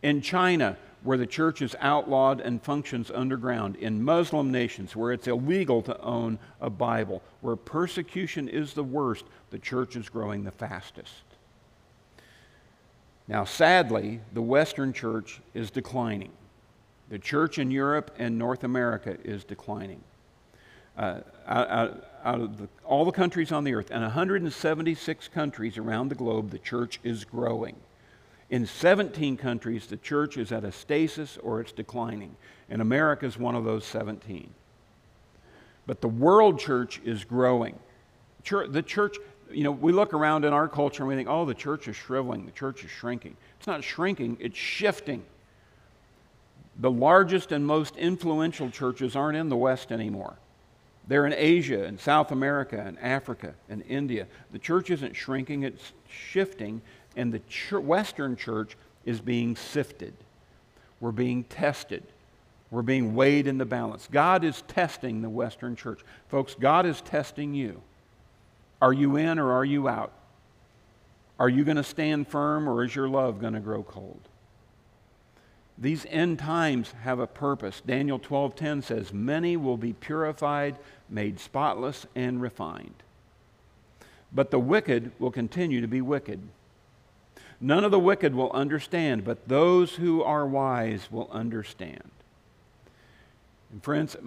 In 0.04 0.20
China, 0.20 0.76
where 1.02 1.16
the 1.16 1.26
church 1.26 1.62
is 1.62 1.74
outlawed 1.80 2.42
and 2.42 2.62
functions 2.62 3.10
underground, 3.10 3.76
in 3.76 4.04
Muslim 4.04 4.52
nations 4.52 4.94
where 4.94 5.12
it's 5.12 5.26
illegal 5.26 5.80
to 5.80 5.98
own 6.02 6.38
a 6.60 6.68
Bible, 6.68 7.22
where 7.40 7.56
persecution 7.56 8.46
is 8.46 8.74
the 8.74 8.84
worst, 8.84 9.24
the 9.48 9.58
church 9.58 9.96
is 9.96 10.10
growing 10.10 10.44
the 10.44 10.50
fastest. 10.50 11.24
Now, 13.28 13.46
sadly, 13.46 14.20
the 14.34 14.42
Western 14.42 14.92
church 14.92 15.40
is 15.54 15.70
declining. 15.70 16.32
The 17.08 17.18
church 17.18 17.58
in 17.58 17.70
Europe 17.70 18.14
and 18.18 18.38
North 18.38 18.62
America 18.62 19.16
is 19.24 19.42
declining. 19.42 20.02
uh, 20.98 21.20
out, 21.46 22.04
out, 22.22 22.40
of 22.42 22.58
the, 22.58 22.68
all 22.84 23.06
the 23.06 23.10
countries 23.10 23.52
on 23.52 23.64
the 23.64 23.72
earth, 23.72 23.90
and 23.90 24.02
176 24.02 25.28
countries 25.28 25.78
around 25.78 26.10
the 26.10 26.14
globe, 26.14 26.50
the 26.50 26.58
church 26.58 27.00
is 27.02 27.24
growing. 27.24 27.76
In 28.54 28.66
17 28.66 29.36
countries, 29.36 29.88
the 29.88 29.96
church 29.96 30.36
is 30.36 30.52
at 30.52 30.62
a 30.62 30.70
stasis 30.70 31.38
or 31.42 31.60
it's 31.60 31.72
declining. 31.72 32.36
And 32.70 32.80
America 32.80 33.26
is 33.26 33.36
one 33.36 33.56
of 33.56 33.64
those 33.64 33.84
17. 33.84 34.48
But 35.88 36.00
the 36.00 36.06
world 36.06 36.60
church 36.60 37.00
is 37.04 37.24
growing. 37.24 37.76
The 38.48 38.80
church, 38.80 39.16
you 39.50 39.64
know, 39.64 39.72
we 39.72 39.90
look 39.90 40.14
around 40.14 40.44
in 40.44 40.52
our 40.52 40.68
culture 40.68 41.02
and 41.02 41.08
we 41.08 41.16
think, 41.16 41.28
oh, 41.28 41.44
the 41.44 41.52
church 41.52 41.88
is 41.88 41.96
shriveling, 41.96 42.46
the 42.46 42.52
church 42.52 42.84
is 42.84 42.92
shrinking. 42.92 43.36
It's 43.58 43.66
not 43.66 43.82
shrinking, 43.82 44.36
it's 44.38 44.56
shifting. 44.56 45.24
The 46.78 46.92
largest 46.92 47.50
and 47.50 47.66
most 47.66 47.96
influential 47.96 48.70
churches 48.70 49.16
aren't 49.16 49.36
in 49.36 49.48
the 49.48 49.56
West 49.56 49.90
anymore. 49.90 50.36
They're 51.08 51.26
in 51.26 51.34
Asia 51.36 51.84
and 51.84 51.98
South 51.98 52.30
America 52.30 52.80
and 52.80 53.00
Africa 53.00 53.54
and 53.68 53.82
India. 53.88 54.28
The 54.52 54.60
church 54.60 54.90
isn't 54.90 55.16
shrinking, 55.16 55.64
it's 55.64 55.92
shifting, 56.08 56.82
and 57.16 57.32
the 57.32 57.40
ch- 57.40 57.72
Western 57.72 58.36
church 58.36 58.76
is 59.04 59.20
being 59.20 59.56
sifted. 59.56 60.14
We're 61.00 61.12
being 61.12 61.44
tested. 61.44 62.02
We're 62.70 62.82
being 62.82 63.14
weighed 63.14 63.46
in 63.46 63.58
the 63.58 63.64
balance. 63.64 64.08
God 64.10 64.44
is 64.44 64.62
testing 64.62 65.22
the 65.22 65.28
Western 65.28 65.76
church. 65.76 66.00
Folks, 66.28 66.54
God 66.54 66.86
is 66.86 67.00
testing 67.00 67.54
you. 67.54 67.80
Are 68.80 68.92
you 68.92 69.16
in 69.16 69.38
or 69.38 69.52
are 69.52 69.64
you 69.64 69.88
out? 69.88 70.12
Are 71.38 71.48
you 71.48 71.64
going 71.64 71.76
to 71.76 71.84
stand 71.84 72.28
firm 72.28 72.68
or 72.68 72.84
is 72.84 72.94
your 72.94 73.08
love 73.08 73.40
going 73.40 73.54
to 73.54 73.60
grow 73.60 73.82
cold? 73.82 74.20
These 75.76 76.06
end 76.08 76.38
times 76.38 76.92
have 77.02 77.18
a 77.18 77.26
purpose. 77.26 77.80
Daniel 77.84 78.18
12:10 78.18 78.82
says, 78.82 79.12
"Many 79.12 79.56
will 79.56 79.76
be 79.76 79.92
purified, 79.92 80.78
made 81.08 81.40
spotless 81.40 82.06
and 82.14 82.40
refined." 82.40 83.02
But 84.32 84.50
the 84.50 84.60
wicked 84.60 85.10
will 85.18 85.32
continue 85.32 85.80
to 85.80 85.88
be 85.88 86.00
wicked. 86.00 86.40
None 87.64 87.82
of 87.82 87.90
the 87.90 87.98
wicked 87.98 88.34
will 88.34 88.52
understand, 88.52 89.24
but 89.24 89.48
those 89.48 89.94
who 89.94 90.22
are 90.22 90.46
wise 90.46 91.10
will 91.10 91.30
understand. 91.32 92.10
And 93.72 93.82
friends, 93.82 94.18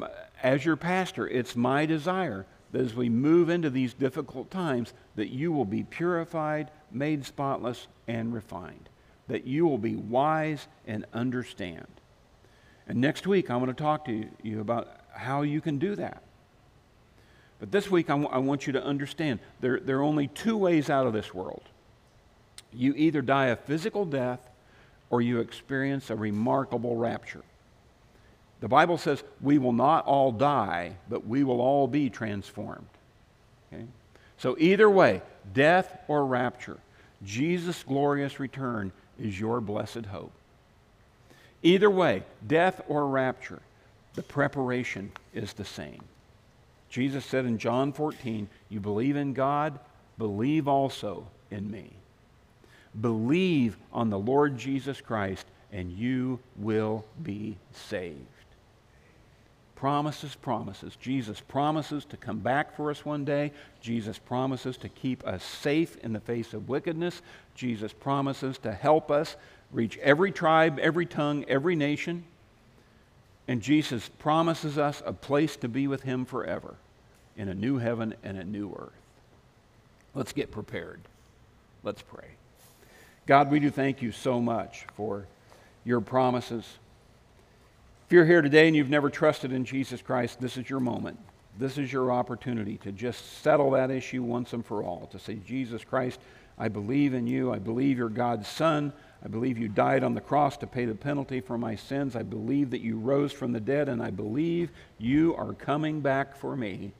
as 0.41 0.65
your 0.65 0.75
pastor, 0.75 1.27
it's 1.27 1.55
my 1.55 1.85
desire 1.85 2.47
that 2.71 2.81
as 2.81 2.95
we 2.95 3.09
move 3.09 3.49
into 3.49 3.69
these 3.69 3.93
difficult 3.93 4.49
times, 4.49 4.91
that 5.15 5.29
you 5.29 5.51
will 5.51 5.65
be 5.65 5.83
purified, 5.83 6.71
made 6.91 7.25
spotless, 7.25 7.85
and 8.07 8.33
refined 8.33 8.89
that 9.27 9.45
you 9.45 9.67
will 9.67 9.77
be 9.77 9.95
wise 9.95 10.67
and 10.87 11.05
understand. 11.13 11.85
And 12.87 12.99
next 12.99 13.27
week, 13.27 13.51
I 13.51 13.57
want 13.57 13.67
to 13.67 13.83
talk 13.83 14.05
to 14.05 14.25
you 14.41 14.61
about 14.61 14.89
how 15.13 15.43
you 15.43 15.61
can 15.61 15.77
do 15.77 15.93
that. 15.95 16.23
But 17.59 17.71
this 17.71 17.91
week, 17.91 18.09
I, 18.09 18.13
w- 18.13 18.29
I 18.29 18.39
want 18.39 18.65
you 18.65 18.73
to 18.73 18.83
understand 18.83 19.41
there, 19.59 19.79
there 19.79 19.99
are 19.99 20.03
only 20.03 20.27
two 20.27 20.57
ways 20.57 20.89
out 20.89 21.05
of 21.05 21.13
this 21.13 21.35
world. 21.35 21.63
You 22.73 22.93
either 22.95 23.21
die 23.21 23.47
a 23.47 23.55
physical 23.55 24.05
death 24.05 24.39
or 25.09 25.21
you 25.21 25.39
experience 25.39 26.09
a 26.09 26.15
remarkable 26.15 26.95
rapture. 26.95 27.43
The 28.59 28.67
Bible 28.67 28.97
says 28.97 29.23
we 29.41 29.57
will 29.57 29.73
not 29.73 30.05
all 30.05 30.31
die, 30.31 30.95
but 31.09 31.25
we 31.25 31.43
will 31.43 31.61
all 31.61 31.87
be 31.87 32.09
transformed. 32.09 32.87
Okay? 33.71 33.85
So, 34.37 34.55
either 34.59 34.89
way, 34.89 35.21
death 35.53 35.97
or 36.07 36.25
rapture, 36.25 36.77
Jesus' 37.23 37.83
glorious 37.83 38.39
return 38.39 38.91
is 39.19 39.39
your 39.39 39.61
blessed 39.61 40.05
hope. 40.07 40.31
Either 41.63 41.89
way, 41.89 42.23
death 42.45 42.81
or 42.87 43.07
rapture, 43.07 43.61
the 44.13 44.23
preparation 44.23 45.11
is 45.33 45.53
the 45.53 45.65
same. 45.65 46.03
Jesus 46.89 47.25
said 47.25 47.45
in 47.45 47.57
John 47.57 47.91
14, 47.91 48.47
You 48.69 48.79
believe 48.79 49.15
in 49.15 49.33
God, 49.33 49.79
believe 50.17 50.67
also 50.67 51.27
in 51.51 51.69
me. 51.69 51.96
Believe 52.99 53.77
on 53.91 54.09
the 54.09 54.19
Lord 54.19 54.57
Jesus 54.57 55.01
Christ, 55.01 55.45
and 55.71 55.91
you 55.91 56.39
will 56.57 57.05
be 57.21 57.57
saved 57.73 58.25
promises, 59.77 60.35
promises. 60.35 60.95
Jesus 60.95 61.39
promises 61.39 62.03
to 62.05 62.17
come 62.17 62.39
back 62.39 62.75
for 62.75 62.89
us 62.89 63.05
one 63.05 63.23
day. 63.23 63.51
Jesus 63.79 64.17
promises 64.17 64.75
to 64.77 64.89
keep 64.89 65.25
us 65.25 65.43
safe 65.43 65.97
in 65.97 66.13
the 66.13 66.19
face 66.19 66.53
of 66.53 66.67
wickedness. 66.67 67.21
Jesus 67.53 67.93
promises 67.93 68.57
to 68.59 68.71
help 68.71 69.11
us 69.11 69.35
reach 69.71 69.97
every 69.99 70.31
tribe, 70.31 70.79
every 70.79 71.05
tongue, 71.05 71.45
every 71.47 71.75
nation. 71.75 72.23
And 73.47 73.61
Jesus 73.61 74.09
promises 74.17 74.79
us 74.79 75.03
a 75.05 75.13
place 75.13 75.55
to 75.57 75.67
be 75.67 75.87
with 75.87 76.01
Him 76.01 76.25
forever 76.25 76.75
in 77.37 77.47
a 77.47 77.53
new 77.53 77.77
heaven 77.77 78.15
and 78.23 78.35
a 78.37 78.43
new 78.43 78.75
earth. 78.77 78.91
Let's 80.15 80.33
get 80.33 80.49
prepared. 80.49 81.01
Let's 81.83 82.01
pray. 82.01 82.36
God, 83.27 83.51
we 83.51 83.59
do 83.59 83.69
thank 83.69 84.01
you 84.01 84.11
so 84.11 84.41
much 84.41 84.87
for 84.95 85.27
your 85.83 86.01
promises 86.01 86.65
if 88.07 88.13
you're 88.13 88.25
here 88.25 88.41
today 88.41 88.67
and 88.67 88.75
you've 88.75 88.89
never 88.89 89.09
trusted 89.09 89.51
in 89.51 89.65
Jesus 89.65 90.01
Christ, 90.01 90.39
this 90.39 90.55
is 90.55 90.69
your 90.69 90.79
moment. 90.79 91.19
This 91.59 91.77
is 91.77 91.91
your 91.91 92.09
opportunity 92.09 92.77
to 92.77 92.93
just 92.93 93.41
settle 93.41 93.71
that 93.71 93.91
issue 93.91 94.23
once 94.23 94.53
and 94.53 94.65
for 94.65 94.81
all. 94.81 95.09
To 95.11 95.19
say, 95.19 95.35
Jesus 95.45 95.83
Christ, 95.83 96.21
I 96.57 96.69
believe 96.69 97.13
in 97.13 97.27
you. 97.27 97.51
I 97.51 97.59
believe 97.59 97.97
you're 97.97 98.07
God's 98.07 98.47
Son. 98.47 98.93
I 99.25 99.27
believe 99.27 99.57
you 99.57 99.67
died 99.67 100.05
on 100.05 100.13
the 100.13 100.21
cross 100.21 100.55
to 100.59 100.67
pay 100.67 100.85
the 100.85 100.95
penalty 100.95 101.41
for 101.41 101.57
my 101.57 101.75
sins. 101.75 102.15
I 102.15 102.23
believe 102.23 102.69
that 102.69 102.79
you 102.79 102.97
rose 102.97 103.33
from 103.33 103.51
the 103.51 103.59
dead, 103.59 103.89
and 103.89 104.01
I 104.01 104.09
believe 104.09 104.71
you 104.97 105.35
are 105.35 105.51
coming 105.51 105.99
back 105.99 106.37
for 106.37 106.55
me. 106.55 106.93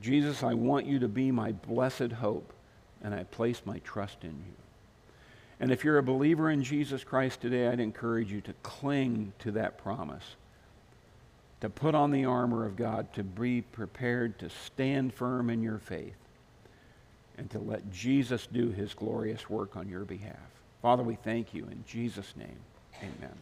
Jesus, 0.00 0.42
I 0.42 0.54
want 0.54 0.86
you 0.86 0.98
to 0.98 1.08
be 1.08 1.30
my 1.30 1.52
blessed 1.52 2.10
hope, 2.18 2.52
and 3.00 3.14
I 3.14 3.22
place 3.22 3.62
my 3.64 3.78
trust 3.78 4.24
in 4.24 4.30
you. 4.30 4.69
And 5.60 5.70
if 5.70 5.84
you're 5.84 5.98
a 5.98 6.02
believer 6.02 6.50
in 6.50 6.64
Jesus 6.64 7.04
Christ 7.04 7.42
today, 7.42 7.68
I'd 7.68 7.80
encourage 7.80 8.32
you 8.32 8.40
to 8.42 8.54
cling 8.62 9.34
to 9.40 9.52
that 9.52 9.76
promise, 9.76 10.24
to 11.60 11.68
put 11.68 11.94
on 11.94 12.10
the 12.10 12.24
armor 12.24 12.64
of 12.64 12.76
God, 12.76 13.12
to 13.12 13.22
be 13.22 13.60
prepared 13.60 14.38
to 14.38 14.48
stand 14.48 15.12
firm 15.12 15.50
in 15.50 15.62
your 15.62 15.78
faith, 15.78 16.16
and 17.36 17.50
to 17.50 17.58
let 17.58 17.92
Jesus 17.92 18.48
do 18.50 18.70
his 18.70 18.94
glorious 18.94 19.50
work 19.50 19.76
on 19.76 19.86
your 19.86 20.06
behalf. 20.06 20.36
Father, 20.80 21.02
we 21.02 21.16
thank 21.16 21.52
you 21.52 21.64
in 21.70 21.84
Jesus' 21.86 22.34
name. 22.36 22.56
Amen. 22.98 23.36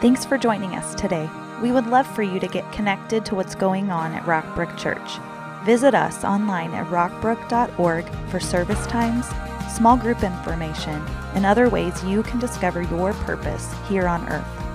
Thanks 0.00 0.26
for 0.26 0.36
joining 0.36 0.76
us 0.76 0.94
today. 0.94 1.28
We 1.62 1.72
would 1.72 1.86
love 1.86 2.06
for 2.06 2.22
you 2.22 2.38
to 2.38 2.46
get 2.46 2.70
connected 2.70 3.24
to 3.26 3.34
what's 3.34 3.54
going 3.54 3.90
on 3.90 4.12
at 4.12 4.24
Rockbrook 4.24 4.76
Church. 4.78 5.18
Visit 5.64 5.94
us 5.94 6.22
online 6.22 6.72
at 6.72 6.86
rockbrook.org 6.88 8.04
for 8.30 8.38
service 8.38 8.86
times 8.86 9.26
small 9.70 9.96
group 9.96 10.22
information, 10.22 11.02
and 11.34 11.46
other 11.46 11.68
ways 11.68 12.04
you 12.04 12.22
can 12.22 12.38
discover 12.38 12.82
your 12.82 13.12
purpose 13.12 13.74
here 13.88 14.08
on 14.08 14.26
earth. 14.28 14.65